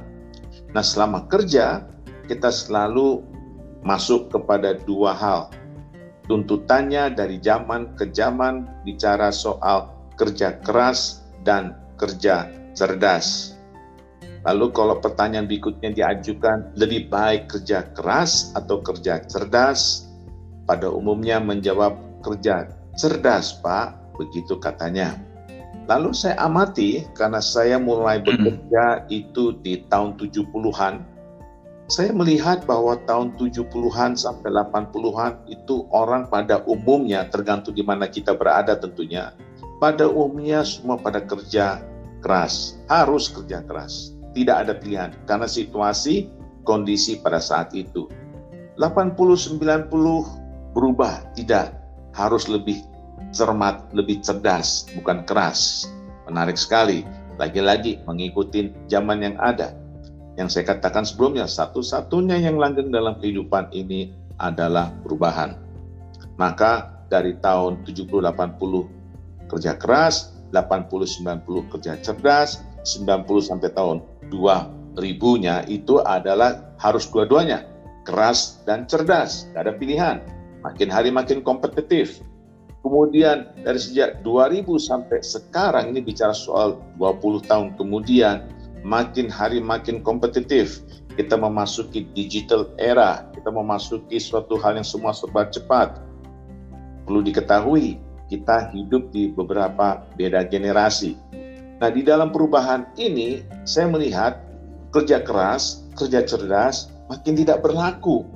Nah 0.71 0.85
selama 0.87 1.27
kerja, 1.27 1.83
kita 2.31 2.55
selalu 2.55 3.27
masuk 3.83 4.31
kepada 4.31 4.79
dua 4.87 5.11
hal, 5.17 5.51
tuntutannya 6.25 7.13
dari 7.13 7.37
zaman 7.41 7.97
ke 7.97 8.09
zaman 8.13 8.85
bicara 8.85 9.29
soal 9.29 9.93
kerja 10.17 10.57
keras 10.65 11.25
dan 11.45 11.77
kerja 12.01 12.49
cerdas. 12.73 13.55
Lalu 14.45 14.77
kalau 14.77 15.01
pertanyaan 15.01 15.49
berikutnya 15.49 15.93
diajukan 15.93 16.77
lebih 16.77 17.09
baik 17.09 17.49
kerja 17.49 17.89
keras 17.97 18.53
atau 18.53 18.85
kerja 18.85 19.25
cerdas? 19.25 20.09
Pada 20.65 20.89
umumnya 20.89 21.41
menjawab 21.41 21.97
kerja 22.25 22.69
cerdas, 22.97 23.57
Pak, 23.61 24.17
begitu 24.17 24.57
katanya. 24.61 25.17
Lalu 25.85 26.17
saya 26.17 26.41
amati 26.41 27.05
karena 27.13 27.45
saya 27.45 27.77
mulai 27.77 28.21
bekerja 28.25 29.05
itu 29.13 29.61
di 29.61 29.85
tahun 29.93 30.17
70-an 30.17 31.14
saya 31.85 32.17
melihat 32.17 32.65
bahwa 32.65 32.97
tahun 33.05 33.37
70-an 33.37 34.17
sampai 34.17 34.49
80-an 34.49 35.45
itu 35.53 35.85
orang 35.93 36.33
pada 36.33 36.65
umumnya 36.65 37.29
tergantung 37.29 37.77
di 37.77 37.85
mana 37.85 38.09
kita 38.09 38.33
berada 38.33 38.73
tentunya. 38.73 39.37
Pada 39.85 40.09
umumnya 40.09 40.65
semua 40.65 40.97
pada 40.97 41.21
kerja 41.21 41.85
keras, 42.25 42.81
harus 42.89 43.29
kerja 43.29 43.61
keras. 43.65 44.17
tidak 44.35 44.67
ada 44.67 44.75
pilihan 44.75 45.15
karena 45.31 45.47
situasi 45.47 46.27
kondisi 46.67 47.23
pada 47.23 47.39
saat 47.39 47.71
itu. 47.71 48.11
80 48.75 49.15
90 49.15 50.75
berubah, 50.75 51.23
tidak 51.39 51.79
harus 52.11 52.51
lebih 52.51 52.83
cermat, 53.31 53.87
lebih 53.95 54.19
cerdas, 54.27 54.91
bukan 54.99 55.23
keras. 55.23 55.87
Menarik 56.27 56.59
sekali. 56.59 57.07
Lagi-lagi 57.39 58.03
mengikuti 58.07 58.71
zaman 58.87 59.23
yang 59.23 59.37
ada. 59.43 59.75
Yang 60.35 60.49
saya 60.59 60.75
katakan 60.75 61.07
sebelumnya, 61.07 61.47
satu-satunya 61.47 62.43
yang 62.43 62.59
langgeng 62.59 62.91
dalam 62.91 63.19
kehidupan 63.23 63.71
ini 63.71 64.11
adalah 64.43 64.91
perubahan. 65.07 65.55
Maka 66.35 66.91
dari 67.07 67.39
tahun 67.39 67.87
70-80 67.87 69.47
kerja 69.47 69.73
keras, 69.79 70.35
80-90 70.51 71.71
kerja 71.71 71.93
cerdas, 72.03 72.67
90 72.83 73.49
sampai 73.49 73.71
tahun 73.71 74.03
2000-nya 74.31 75.71
itu 75.71 76.03
adalah 76.03 76.75
harus 76.83 77.07
dua-duanya, 77.07 77.63
keras 78.03 78.63
dan 78.67 78.91
cerdas, 78.91 79.47
tidak 79.51 79.61
ada 79.71 79.73
pilihan. 79.79 80.17
Makin 80.67 80.89
hari 80.91 81.15
makin 81.15 81.47
kompetitif. 81.47 82.19
Kemudian 82.85 83.49
dari 83.65 83.81
sejak 83.81 84.21
2000 84.21 84.69
sampai 84.77 85.25
sekarang 85.25 85.95
ini 85.95 86.05
bicara 86.05 86.37
soal 86.37 86.77
20 87.01 87.49
tahun 87.49 87.69
kemudian, 87.81 88.45
makin 88.85 89.33
hari 89.33 89.59
makin 89.59 90.05
kompetitif. 90.05 90.85
Kita 91.17 91.41
memasuki 91.41 92.07
digital 92.13 92.69
era, 92.77 93.27
kita 93.33 93.49
memasuki 93.49 94.21
suatu 94.21 94.61
hal 94.61 94.79
yang 94.79 94.87
semua 94.87 95.17
serba 95.17 95.49
cepat. 95.49 95.99
Perlu 97.09 97.25
diketahui, 97.25 97.99
kita 98.29 98.71
hidup 98.75 99.11
di 99.11 99.33
beberapa 99.33 100.05
beda 100.19 100.47
generasi. 100.47 101.17
Nah, 101.79 101.91
di 101.91 102.03
dalam 102.03 102.31
perubahan 102.31 102.87
ini, 102.99 103.47
saya 103.63 103.87
melihat 103.91 104.43
kerja 104.91 105.23
keras, 105.23 105.87
kerja 105.95 106.23
cerdas 106.27 106.91
makin 107.07 107.35
tidak 107.39 107.63
berlaku. 107.63 108.27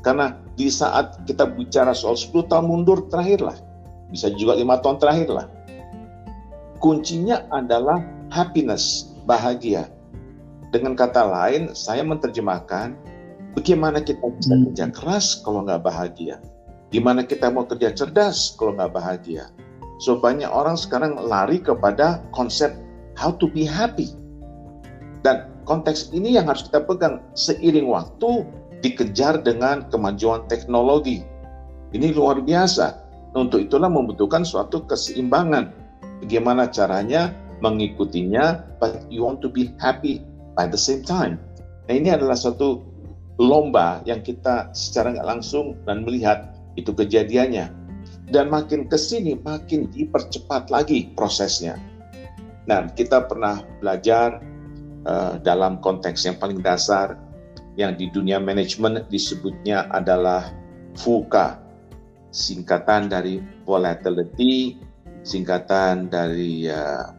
Karena 0.00 0.38
di 0.56 0.70
saat 0.72 1.22
kita 1.28 1.44
bicara 1.50 1.92
soal 1.92 2.16
10 2.16 2.46
tahun 2.48 2.66
mundur 2.66 3.10
terakhirlah, 3.10 3.58
bisa 4.08 4.32
juga 4.38 4.56
lima 4.56 4.80
tahun 4.80 4.96
terakhirlah. 5.02 5.46
Kuncinya 6.80 7.44
adalah 7.52 8.00
happiness, 8.32 9.09
bahagia. 9.24 9.90
Dengan 10.70 10.94
kata 10.94 11.26
lain, 11.26 11.74
saya 11.74 12.06
menerjemahkan 12.06 12.94
bagaimana 13.58 13.98
kita 14.00 14.22
bisa 14.38 14.54
hmm. 14.54 14.62
kerja 14.70 14.86
keras 14.94 15.42
kalau 15.42 15.66
nggak 15.66 15.82
bahagia 15.82 16.38
Gimana 16.90 17.22
kita 17.22 17.54
mau 17.54 17.62
kerja 17.70 17.94
cerdas 17.94 18.58
kalau 18.58 18.74
nggak 18.74 18.90
bahagia? 18.90 19.46
So 20.02 20.18
banyak 20.18 20.50
orang 20.50 20.74
sekarang 20.74 21.14
lari 21.22 21.62
kepada 21.62 22.18
konsep 22.34 22.74
how 23.14 23.30
to 23.38 23.46
be 23.46 23.62
happy. 23.62 24.10
Dan 25.22 25.54
konteks 25.70 26.10
ini 26.10 26.34
yang 26.34 26.50
harus 26.50 26.66
kita 26.66 26.82
pegang 26.82 27.22
seiring 27.38 27.86
waktu 27.86 28.42
dikejar 28.82 29.38
dengan 29.46 29.86
kemajuan 29.86 30.50
teknologi. 30.50 31.22
Ini 31.94 32.10
luar 32.10 32.42
biasa. 32.42 33.06
Untuk 33.38 33.70
itulah 33.70 33.86
membutuhkan 33.86 34.42
suatu 34.42 34.82
keseimbangan. 34.90 35.70
Bagaimana 36.26 36.66
caranya 36.74 37.30
mengikutinya, 37.60 38.76
but 38.80 39.04
you 39.12 39.24
want 39.24 39.40
to 39.44 39.48
be 39.48 39.72
happy 39.80 40.24
by 40.56 40.68
the 40.68 40.80
same 40.80 41.04
time. 41.04 41.40
Nah 41.88 41.94
ini 41.96 42.12
adalah 42.12 42.36
suatu 42.36 42.84
lomba 43.40 44.04
yang 44.04 44.20
kita 44.20 44.68
secara 44.76 45.16
nggak 45.16 45.28
langsung 45.28 45.80
dan 45.88 46.04
melihat 46.04 46.52
itu 46.76 46.92
kejadiannya. 46.92 47.72
Dan 48.30 48.46
makin 48.46 48.86
ke 48.86 48.94
sini 48.94 49.34
makin 49.42 49.90
dipercepat 49.90 50.70
lagi 50.70 51.10
prosesnya. 51.18 51.74
Nah, 52.70 52.86
kita 52.94 53.26
pernah 53.26 53.58
belajar 53.82 54.38
uh, 55.02 55.34
dalam 55.42 55.82
konteks 55.82 56.22
yang 56.28 56.38
paling 56.38 56.62
dasar 56.62 57.18
yang 57.74 57.98
di 57.98 58.06
dunia 58.14 58.38
manajemen 58.38 59.02
disebutnya 59.10 59.90
adalah 59.90 60.54
VUCA, 60.94 61.58
singkatan 62.30 63.10
dari 63.10 63.42
volatility, 63.66 64.78
singkatan 65.26 66.06
dari 66.06 66.70
uh, 66.70 67.10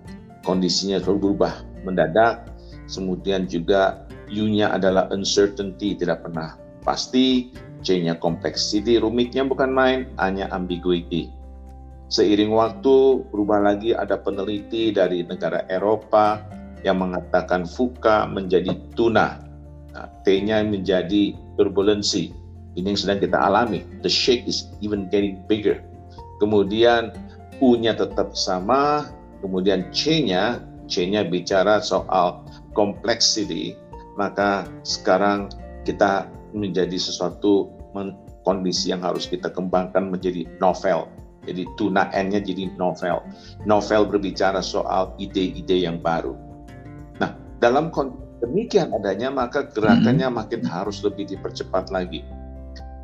kondisinya 0.45 1.01
berubah 1.01 1.62
mendadak, 1.86 2.49
kemudian 2.89 3.45
juga 3.45 4.06
U-nya 4.32 4.71
adalah 4.71 5.12
uncertainty, 5.12 5.91
tidak 5.99 6.23
pernah 6.23 6.56
pasti, 6.88 7.51
C-nya 7.84 8.15
complexity, 8.21 8.95
rumitnya 9.01 9.43
bukan 9.43 9.73
main, 9.73 10.08
hanya 10.21 10.47
ambiguity. 10.56 11.27
Seiring 12.08 12.51
waktu, 12.51 13.27
berubah 13.32 13.60
lagi 13.60 13.91
ada 13.95 14.19
peneliti 14.19 14.91
dari 14.95 15.23
negara 15.27 15.67
Eropa 15.67 16.43
yang 16.84 16.99
mengatakan 16.99 17.63
fuka 17.67 18.27
menjadi 18.27 18.71
tuna. 18.95 19.39
Nah, 19.91 20.08
T-nya 20.23 20.63
menjadi 20.63 21.36
turbulensi. 21.60 22.32
Ini 22.80 22.95
yang 22.95 22.99
sedang 22.99 23.19
kita 23.19 23.36
alami. 23.36 23.84
The 23.99 24.12
shake 24.12 24.47
is 24.47 24.71
even 24.80 25.12
getting 25.12 25.43
bigger. 25.51 25.84
Kemudian 26.39 27.12
U-nya 27.60 27.93
tetap 27.95 28.34
sama, 28.34 29.12
kemudian 29.41 29.89
C-nya, 29.89 30.62
C-nya 30.88 31.27
bicara 31.27 31.82
soal 31.82 32.45
complexity, 32.77 33.75
maka 34.15 34.69
sekarang 34.86 35.51
kita 35.84 36.30
menjadi 36.54 36.95
sesuatu 36.95 37.71
kondisi 38.45 38.93
yang 38.93 39.01
harus 39.01 39.27
kita 39.27 39.49
kembangkan 39.49 40.10
menjadi 40.10 40.47
novel. 40.62 41.10
Jadi 41.41 41.65
tuna 41.73 42.06
N-nya 42.13 42.38
jadi 42.38 42.69
novel. 42.77 43.25
Novel 43.65 44.06
berbicara 44.06 44.62
soal 44.62 45.17
ide-ide 45.17 45.89
yang 45.89 45.97
baru. 45.97 46.38
Nah, 47.17 47.34
dalam 47.58 47.89
demikian 48.41 48.93
adanya 48.93 49.34
maka 49.34 49.65
gerakannya 49.69 50.30
hmm. 50.30 50.38
makin 50.38 50.62
harus 50.62 51.01
lebih 51.01 51.34
dipercepat 51.34 51.89
lagi. 51.89 52.21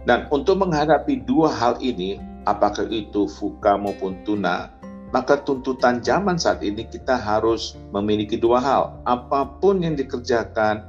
Dan 0.06 0.30
untuk 0.32 0.62
menghadapi 0.62 1.26
dua 1.28 1.52
hal 1.52 1.82
ini, 1.84 2.22
apakah 2.48 2.88
itu 2.88 3.28
fuka 3.28 3.76
maupun 3.76 4.16
tuna, 4.24 4.72
maka 5.16 5.40
tuntutan 5.40 6.04
zaman 6.04 6.36
saat 6.36 6.60
ini 6.64 6.84
kita 6.88 7.16
harus 7.16 7.80
memiliki 7.96 8.36
dua 8.36 8.60
hal. 8.60 8.84
Apa 9.08 9.60
pun 9.64 9.80
yang 9.80 9.96
dikerjakan, 9.96 10.84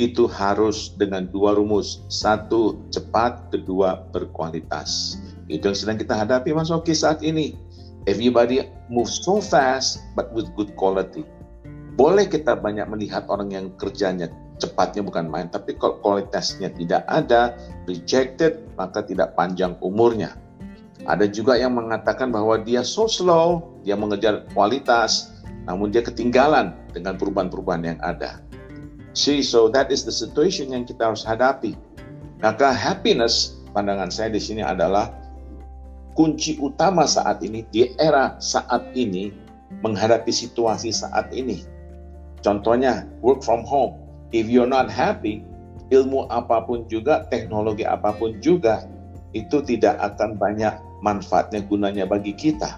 itu 0.00 0.24
harus 0.30 0.96
dengan 0.96 1.28
dua 1.28 1.52
rumus. 1.52 2.00
Satu, 2.08 2.80
cepat. 2.88 3.52
Kedua, 3.52 4.00
berkualitas. 4.14 5.20
Itu 5.50 5.68
yang 5.68 5.78
sedang 5.78 5.98
kita 6.00 6.16
hadapi 6.16 6.56
Mas 6.56 6.72
Oki 6.72 6.96
saat 6.96 7.20
ini. 7.20 7.58
Everybody 8.08 8.64
move 8.88 9.12
so 9.12 9.44
fast 9.44 10.00
but 10.16 10.32
with 10.32 10.48
good 10.56 10.72
quality. 10.78 11.26
Boleh 12.00 12.24
kita 12.24 12.56
banyak 12.56 12.88
melihat 12.88 13.28
orang 13.28 13.52
yang 13.52 13.66
kerjanya 13.76 14.32
cepatnya 14.56 15.04
bukan 15.04 15.28
main, 15.28 15.52
tapi 15.52 15.76
kalau 15.76 16.00
kualitasnya 16.00 16.72
tidak 16.72 17.04
ada, 17.08 17.56
rejected, 17.84 18.60
maka 18.80 19.04
tidak 19.04 19.36
panjang 19.36 19.76
umurnya. 19.84 20.32
Ada 21.08 21.24
juga 21.28 21.56
yang 21.56 21.72
mengatakan 21.76 22.28
bahwa 22.28 22.60
dia 22.60 22.84
so 22.84 23.08
slow, 23.08 23.80
dia 23.86 23.96
mengejar 23.96 24.44
kualitas, 24.52 25.32
namun 25.64 25.88
dia 25.88 26.04
ketinggalan 26.04 26.76
dengan 26.92 27.16
perubahan-perubahan 27.16 27.84
yang 27.96 28.00
ada. 28.04 28.40
See, 29.16 29.40
so 29.42 29.66
that 29.72 29.88
is 29.88 30.06
the 30.06 30.14
situation 30.14 30.70
yang 30.70 30.84
kita 30.84 31.10
harus 31.10 31.24
hadapi. 31.24 31.74
Maka 32.44 32.70
happiness, 32.72 33.58
pandangan 33.72 34.12
saya 34.12 34.32
di 34.32 34.40
sini 34.40 34.62
adalah 34.62 35.10
kunci 36.14 36.60
utama 36.60 37.08
saat 37.08 37.40
ini, 37.40 37.64
di 37.72 37.90
era 37.96 38.36
saat 38.38 38.92
ini, 38.92 39.32
menghadapi 39.80 40.30
situasi 40.30 40.92
saat 40.92 41.32
ini. 41.32 41.64
Contohnya, 42.44 43.08
work 43.24 43.40
from 43.40 43.64
home. 43.64 43.96
If 44.30 44.46
you're 44.46 44.68
not 44.68 44.88
happy, 44.88 45.42
ilmu 45.90 46.30
apa 46.30 46.64
pun 46.64 46.86
juga, 46.86 47.26
teknologi 47.28 47.82
apa 47.84 48.14
pun 48.14 48.38
juga, 48.38 48.86
itu 49.34 49.62
tidak 49.62 49.98
akan 49.98 50.38
banyak 50.38 50.74
manfaatnya 51.00 51.64
gunanya 51.64 52.04
bagi 52.04 52.32
kita. 52.36 52.76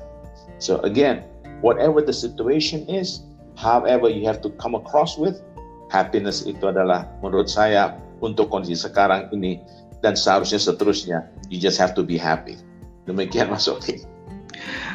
So 0.62 0.78
again, 0.86 1.26
whatever 1.60 2.02
the 2.02 2.14
situation 2.14 2.86
is, 2.86 3.26
however 3.58 4.06
you 4.10 4.26
have 4.26 4.42
to 4.46 4.50
come 4.62 4.78
across 4.78 5.18
with, 5.18 5.42
happiness 5.92 6.48
itu 6.48 6.64
adalah 6.72 7.04
menurut 7.20 7.52
saya 7.52 8.00
untuk 8.24 8.48
kondisi 8.48 8.88
sekarang 8.88 9.28
ini 9.36 9.60
dan 10.00 10.16
seharusnya 10.16 10.56
seterusnya 10.56 11.28
you 11.52 11.60
just 11.60 11.76
have 11.76 11.92
to 11.92 12.00
be 12.00 12.16
happy 12.16 12.56
demikian 13.04 13.52
Mas 13.52 13.68
Oki 13.68 14.00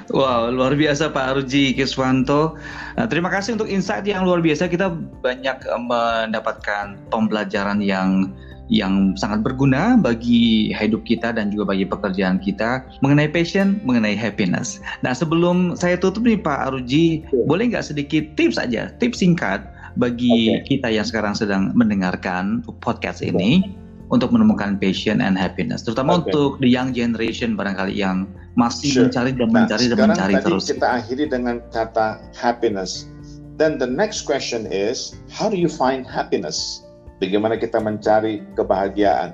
Wow, 0.07 0.47
luar 0.55 0.79
biasa 0.79 1.11
Pak 1.11 1.25
Arji 1.35 1.75
Kiswanto. 1.75 2.55
Nah, 2.95 3.11
terima 3.11 3.27
kasih 3.27 3.59
untuk 3.59 3.67
insight 3.67 4.07
yang 4.07 4.23
luar 4.23 4.39
biasa. 4.39 4.71
Kita 4.71 4.87
banyak 5.19 5.57
eh, 5.67 5.81
mendapatkan 5.83 6.95
pembelajaran 7.11 7.83
yang 7.83 8.31
yang 8.67 9.15
sangat 9.15 9.43
berguna 9.43 9.95
bagi 9.95 10.71
hidup 10.75 11.07
kita 11.07 11.31
dan 11.31 11.51
juga 11.51 11.71
bagi 11.75 11.87
pekerjaan 11.87 12.39
kita 12.39 12.83
mengenai 12.99 13.31
passion, 13.31 13.79
mengenai 13.87 14.15
happiness. 14.15 14.83
Nah, 15.03 15.15
sebelum 15.15 15.75
saya 15.79 15.95
tutup 15.95 16.27
nih 16.27 16.39
Pak 16.39 16.71
Aruji, 16.71 17.23
boleh 17.47 17.71
nggak 17.71 17.87
sedikit 17.87 18.27
tips 18.35 18.59
aja, 18.59 18.91
tips 18.99 19.23
singkat 19.23 19.63
bagi 19.97 20.61
okay. 20.61 20.77
kita 20.77 20.87
yang 20.93 21.07
sekarang 21.07 21.33
sedang 21.33 21.73
mendengarkan 21.73 22.61
podcast 22.83 23.23
ini 23.23 23.63
okay. 23.65 24.13
untuk 24.13 24.29
menemukan 24.29 24.77
passion 24.77 25.23
and 25.23 25.39
happiness, 25.39 25.81
terutama 25.81 26.21
okay. 26.21 26.29
untuk 26.29 26.59
the 26.61 26.69
young 26.69 26.93
generation 26.93 27.57
barangkali 27.57 27.97
yang 27.97 28.29
masih 28.57 28.89
sure. 28.89 29.05
mencari 29.09 29.31
dan 29.33 29.49
nah, 29.53 29.65
mencari 29.65 29.85
dan 29.89 29.97
mencari 30.01 30.33
tadi 30.37 30.45
terus. 30.45 30.63
Kita 30.69 30.87
akhiri 31.01 31.25
dengan 31.29 31.63
kata 31.73 32.21
happiness. 32.35 33.09
Then 33.57 33.81
the 33.81 33.89
next 33.89 34.29
question 34.29 34.69
is, 34.69 35.17
how 35.33 35.49
do 35.49 35.57
you 35.57 35.69
find 35.69 36.05
happiness? 36.05 36.85
Bagaimana 37.17 37.57
kita 37.57 37.81
mencari 37.81 38.45
kebahagiaan? 38.53 39.33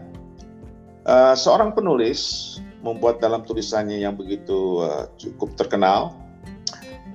Uh, 1.03 1.35
seorang 1.35 1.75
penulis 1.75 2.55
membuat 2.79 3.19
dalam 3.19 3.43
tulisannya 3.43 3.99
yang 3.99 4.15
begitu 4.15 4.79
uh, 4.83 5.11
cukup 5.19 5.55
terkenal 5.59 6.15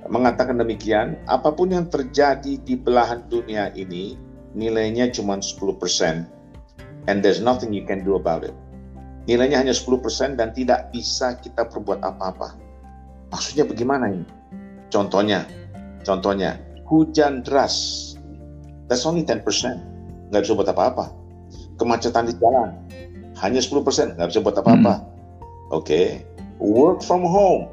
mengatakan 0.09 0.57
demikian, 0.57 1.20
apa 1.28 1.52
pun 1.52 1.72
yang 1.74 1.87
terjadi 1.87 2.57
di 2.62 2.74
belahan 2.74 3.26
dunia 3.28 3.74
ini 3.76 4.16
nilainya 4.57 5.12
cuma 5.12 5.37
10% 5.37 5.68
and 7.09 7.20
there's 7.20 7.44
nothing 7.44 7.72
you 7.74 7.85
can 7.85 8.02
do 8.02 8.16
about 8.16 8.42
it. 8.42 8.57
Nilainya 9.28 9.61
hanya 9.61 9.76
10% 9.76 10.40
dan 10.40 10.57
tidak 10.57 10.88
bisa 10.88 11.37
kita 11.37 11.68
perbuat 11.68 12.00
apa-apa. 12.00 12.57
Maksudnya 13.28 13.68
bagaimana 13.68 14.09
ini? 14.09 14.24
Contohnya, 14.88 15.44
contohnya 16.00 16.57
hujan 16.88 17.44
deras. 17.44 18.16
That's 18.88 19.04
only 19.04 19.20
10%. 19.20 19.44
Nggak 20.31 20.43
bisa 20.45 20.55
buat 20.57 20.69
apa-apa. 20.69 21.12
Kemacetan 21.81 22.29
di 22.29 22.35
jalan. 22.38 22.75
Hanya 23.38 23.61
10%. 23.62 24.19
Nggak 24.19 24.29
bisa 24.35 24.41
buat 24.43 24.57
apa-apa. 24.59 24.95
Hmm. 25.01 25.07
Oke. 25.73 25.85
Okay. 25.85 26.07
Work 26.59 27.05
from 27.05 27.25
home. 27.25 27.71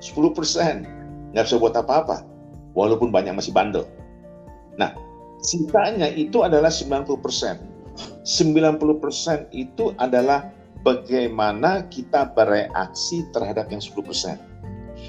10%. 0.00 0.86
Nggak 1.34 1.44
bisa 1.44 1.56
buat 1.58 1.74
apa-apa. 1.76 2.24
Walaupun 2.72 3.10
banyak 3.10 3.34
masih 3.34 3.50
bandel. 3.50 3.84
Nah, 4.78 4.94
sisanya 5.42 6.08
itu 6.14 6.46
adalah 6.46 6.70
90%. 6.70 7.18
90% 8.22 9.50
itu 9.50 9.90
adalah 9.98 10.54
bagaimana 10.86 11.88
kita 11.90 12.30
bereaksi 12.36 13.26
terhadap 13.34 13.72
yang 13.74 13.82
10%. 13.82 14.38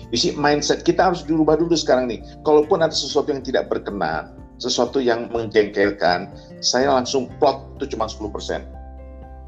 You 0.10 0.18
see, 0.18 0.34
mindset 0.34 0.82
kita 0.82 1.14
harus 1.14 1.22
dirubah 1.22 1.62
dulu 1.62 1.78
sekarang 1.78 2.10
nih. 2.10 2.22
Kalaupun 2.42 2.82
ada 2.82 2.94
sesuatu 2.94 3.30
yang 3.30 3.46
tidak 3.46 3.70
berkenan, 3.70 4.39
sesuatu 4.60 5.00
yang 5.00 5.32
menjengkelkan, 5.32 6.30
saya 6.60 6.92
langsung 6.92 7.32
plot 7.40 7.80
itu 7.80 7.96
cuma 7.96 8.06
10%. 8.06 8.62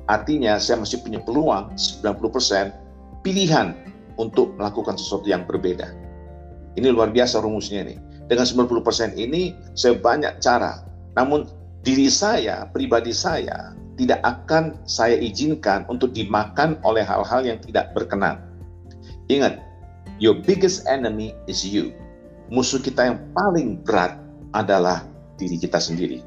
Artinya 0.07 0.57
saya 0.57 0.81
masih 0.81 1.03
punya 1.03 1.19
peluang 1.21 1.75
90% 1.75 3.21
pilihan 3.21 3.75
untuk 4.17 4.55
melakukan 4.57 4.97
sesuatu 4.97 5.27
yang 5.27 5.43
berbeda. 5.45 5.91
Ini 6.79 6.87
luar 6.89 7.11
biasa 7.11 7.43
rumusnya 7.43 7.85
nih. 7.85 7.99
Dengan 8.31 8.47
90% 8.47 9.19
ini 9.19 9.51
saya 9.75 9.99
banyak 9.99 10.39
cara. 10.39 10.87
Namun 11.19 11.47
diri 11.83 12.07
saya, 12.07 12.63
pribadi 12.71 13.11
saya, 13.11 13.75
tidak 13.99 14.23
akan 14.23 14.79
saya 14.87 15.19
izinkan 15.19 15.83
untuk 15.91 16.15
dimakan 16.15 16.79
oleh 16.87 17.03
hal-hal 17.03 17.43
yang 17.43 17.59
tidak 17.59 17.91
berkenan. 17.91 18.39
Ingat, 19.27 19.59
Your 20.21 20.37
biggest 20.37 20.85
enemy 20.85 21.33
is 21.49 21.65
you. 21.65 21.97
Musuh 22.53 22.77
kita 22.77 23.09
yang 23.09 23.19
paling 23.33 23.81
berat 23.81 24.20
adalah 24.51 25.05
diri 25.39 25.57
kita 25.57 25.79
sendiri. 25.81 26.21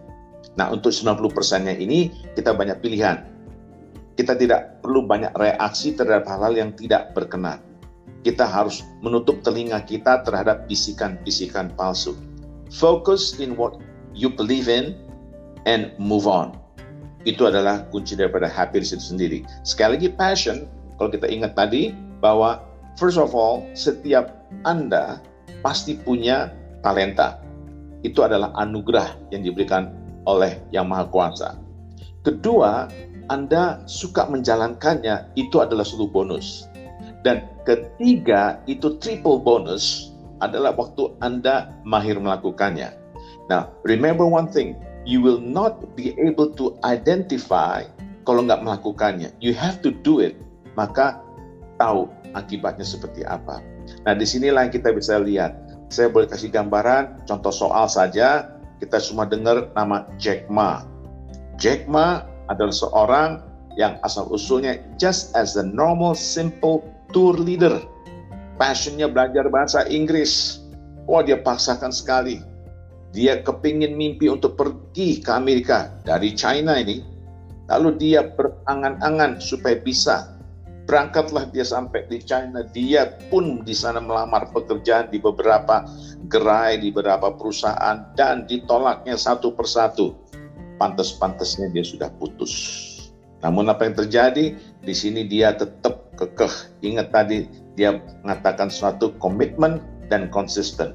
Nah, 0.55 0.71
untuk 0.71 0.95
90%-nya 0.95 1.75
ini 1.75 2.13
kita 2.35 2.55
banyak 2.55 2.79
pilihan. 2.81 3.27
Kita 4.15 4.39
tidak 4.39 4.79
perlu 4.79 5.03
banyak 5.03 5.35
reaksi 5.35 5.91
terhadap 5.99 6.31
hal-hal 6.31 6.55
yang 6.55 6.71
tidak 6.79 7.11
berkenan. 7.19 7.59
Kita 8.23 8.47
harus 8.47 8.87
menutup 9.03 9.43
telinga 9.43 9.83
kita 9.83 10.23
terhadap 10.23 10.71
bisikan-bisikan 10.71 11.75
palsu. 11.75 12.15
Focus 12.71 13.37
in 13.43 13.59
what 13.59 13.77
you 14.15 14.31
believe 14.31 14.71
in 14.71 14.95
and 15.67 15.91
move 15.99 16.31
on. 16.31 16.55
Itu 17.27 17.51
adalah 17.51 17.91
kunci 17.91 18.15
daripada 18.15 18.47
happiness 18.47 18.95
itu 18.95 19.03
sendiri. 19.03 19.39
Sekali 19.67 19.99
lagi 19.99 20.09
passion, 20.15 20.71
kalau 20.97 21.11
kita 21.11 21.27
ingat 21.27 21.59
tadi 21.59 21.91
bahwa 22.23 22.63
First 22.95 23.19
of 23.19 23.35
all, 23.35 23.67
setiap 23.75 24.47
Anda 24.63 25.19
pasti 25.67 25.99
punya 25.99 26.55
talenta. 26.87 27.43
Itu 28.05 28.21
adalah 28.23 28.53
anugerah 28.61 29.33
yang 29.33 29.43
diberikan 29.43 29.91
oleh 30.29 30.61
Yang 30.71 30.87
Maha 30.87 31.05
Kuasa. 31.09 31.51
Kedua, 32.25 32.89
Anda 33.33 33.81
suka 33.89 34.29
menjalankannya, 34.29 35.33
itu 35.37 35.61
adalah 35.61 35.85
suatu 35.85 36.09
bonus. 36.09 36.69
Dan 37.25 37.49
ketiga, 37.65 38.61
itu 38.69 39.01
triple 39.01 39.41
bonus 39.41 40.13
adalah 40.45 40.77
waktu 40.77 41.09
Anda 41.25 41.73
mahir 41.89 42.21
melakukannya. 42.21 42.93
Now, 43.49 43.73
remember 43.85 44.29
one 44.29 44.49
thing, 44.53 44.77
you 45.09 45.25
will 45.25 45.41
not 45.41 45.97
be 45.97 46.13
able 46.21 46.53
to 46.61 46.77
identify 46.85 47.85
kalau 48.29 48.45
nggak 48.45 48.61
melakukannya. 48.61 49.33
You 49.41 49.57
have 49.57 49.81
to 49.85 49.93
do 50.05 50.21
it. 50.21 50.37
Maka 50.77 51.21
tahu 51.81 52.09
akibatnya 52.37 52.85
seperti 52.85 53.25
apa. 53.25 53.61
Nah, 54.05 54.13
di 54.17 54.25
sinilah 54.25 54.69
yang 54.69 54.75
kita 54.75 54.93
bisa 54.93 55.21
lihat. 55.21 55.57
Saya 55.95 56.11
boleh 56.11 56.27
kasih 56.27 56.51
gambaran, 56.51 57.23
contoh 57.23 57.55
soal 57.55 57.87
saja, 57.87 58.51
kita 58.83 58.99
semua 58.99 59.31
dengar 59.31 59.71
nama 59.79 60.11
Jack 60.19 60.51
Ma. 60.51 60.83
Jack 61.55 61.87
Ma 61.87 62.27
adalah 62.51 62.75
seorang 62.75 63.31
yang 63.79 64.03
asal-usulnya 64.03 64.83
just 64.99 65.31
as 65.39 65.55
a 65.55 65.63
normal, 65.63 66.19
simple 66.19 66.83
tour 67.15 67.39
leader. 67.39 67.79
Passionnya 68.59 69.07
belajar 69.07 69.47
bahasa 69.47 69.87
Inggris. 69.87 70.67
Wah, 71.07 71.23
dia 71.23 71.39
paksakan 71.39 71.95
sekali. 71.95 72.43
Dia 73.15 73.47
kepingin 73.47 73.95
mimpi 73.95 74.27
untuk 74.27 74.59
pergi 74.59 75.23
ke 75.23 75.31
Amerika 75.31 75.95
dari 76.03 76.35
China 76.35 76.75
ini. 76.75 77.07
Lalu 77.71 78.03
dia 78.03 78.35
berangan-angan 78.35 79.39
supaya 79.39 79.79
bisa 79.79 80.34
Berangkatlah 80.85 81.49
dia 81.49 81.65
sampai 81.65 82.05
di 82.13 82.21
China, 82.21 82.61
dia 82.61 83.09
pun 83.33 83.65
di 83.65 83.73
sana 83.73 84.05
melamar 84.05 84.53
pekerjaan 84.53 85.09
di 85.09 85.17
beberapa 85.17 85.89
gerai, 86.29 86.77
di 86.77 86.93
beberapa 86.93 87.33
perusahaan, 87.33 88.05
dan 88.13 88.45
ditolaknya 88.45 89.17
satu 89.17 89.57
persatu. 89.57 90.13
Pantas-pantasnya 90.77 91.73
dia 91.73 91.81
sudah 91.81 92.13
putus. 92.21 92.53
Namun 93.41 93.73
apa 93.73 93.89
yang 93.89 93.97
terjadi? 93.97 94.53
Di 94.85 94.93
sini 94.93 95.25
dia 95.25 95.57
tetap 95.57 96.13
kekeh. 96.21 96.85
Ingat 96.85 97.09
tadi 97.17 97.49
dia 97.81 97.97
mengatakan 98.21 98.69
suatu 98.69 99.17
komitmen 99.17 99.81
dan 100.13 100.29
konsisten. 100.29 100.93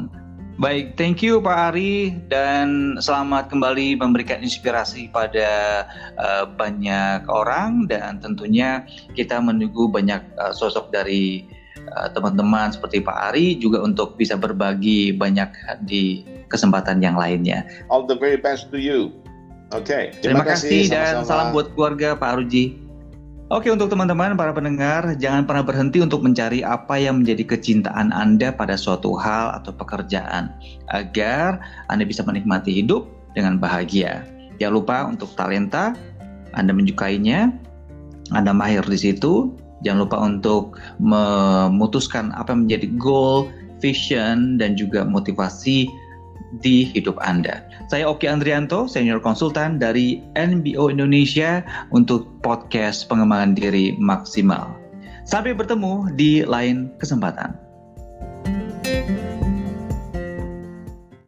Baik, 0.54 0.94
thank 0.94 1.18
you 1.18 1.42
Pak 1.42 1.74
Ari 1.74 2.14
dan 2.30 2.94
selamat 3.02 3.50
kembali 3.50 3.98
memberikan 3.98 4.38
inspirasi 4.38 5.10
pada 5.10 5.82
uh, 6.14 6.46
banyak 6.46 7.26
orang 7.26 7.90
dan 7.90 8.22
tentunya 8.22 8.86
kita 9.18 9.42
menunggu 9.42 9.90
banyak 9.90 10.22
uh, 10.38 10.54
sosok 10.54 10.94
dari 10.94 11.42
Eh, 11.84 12.08
teman-teman 12.16 12.70
uh, 12.70 12.72
seperti 12.72 13.04
Pak 13.04 13.18
Ari 13.30 13.60
juga 13.60 13.84
untuk 13.84 14.16
bisa 14.16 14.40
berbagi 14.40 15.12
banyak 15.12 15.52
di 15.84 16.24
kesempatan 16.48 17.04
yang 17.04 17.14
lainnya. 17.14 17.68
All 17.92 18.08
the 18.08 18.16
very 18.16 18.40
best 18.40 18.72
to 18.72 18.80
you. 18.80 19.12
Oke. 19.74 19.90
Okay. 19.90 20.04
Terima, 20.22 20.40
Terima 20.40 20.44
kasih, 20.46 20.86
kasih 20.86 20.92
dan 20.94 21.12
sama-sama. 21.20 21.28
salam 21.28 21.46
buat 21.50 21.66
keluarga 21.74 22.08
Pak 22.14 22.28
Aruji. 22.38 22.64
Oke 23.52 23.68
untuk 23.68 23.92
teman-teman 23.92 24.32
para 24.40 24.56
pendengar 24.56 25.04
jangan 25.20 25.44
pernah 25.44 25.60
berhenti 25.60 26.00
untuk 26.00 26.24
mencari 26.24 26.64
apa 26.64 26.96
yang 26.96 27.20
menjadi 27.20 27.44
kecintaan 27.54 28.08
Anda 28.08 28.56
pada 28.56 28.72
suatu 28.72 29.12
hal 29.20 29.60
atau 29.60 29.70
pekerjaan 29.76 30.48
agar 30.96 31.60
Anda 31.92 32.08
bisa 32.08 32.24
menikmati 32.24 32.72
hidup 32.72 33.04
dengan 33.36 33.60
bahagia. 33.60 34.24
Jangan 34.56 34.74
lupa 34.74 34.96
untuk 35.04 35.28
talenta 35.36 35.92
Anda 36.56 36.72
menyukainya, 36.72 37.52
Anda 38.32 38.56
mahir 38.56 38.82
di 38.88 38.96
situ 38.96 39.52
Jangan 39.84 40.00
lupa 40.08 40.18
untuk 40.24 40.80
memutuskan 40.96 42.32
apa 42.32 42.56
yang 42.56 42.64
menjadi 42.66 42.88
goal, 42.96 43.52
vision, 43.84 44.56
dan 44.56 44.80
juga 44.80 45.04
motivasi 45.04 45.92
di 46.60 46.86
hidup 46.92 47.16
Anda. 47.24 47.64
Saya 47.88 48.06
Oki 48.06 48.28
Andrianto, 48.28 48.84
Senior 48.84 49.18
Konsultan 49.18 49.80
dari 49.80 50.20
NBO 50.36 50.92
Indonesia 50.92 51.64
untuk 51.90 52.28
podcast 52.44 53.08
pengembangan 53.08 53.56
diri 53.56 53.96
maksimal. 53.96 54.76
Sampai 55.24 55.56
bertemu 55.56 56.12
di 56.20 56.44
lain 56.44 56.92
kesempatan. 57.00 57.63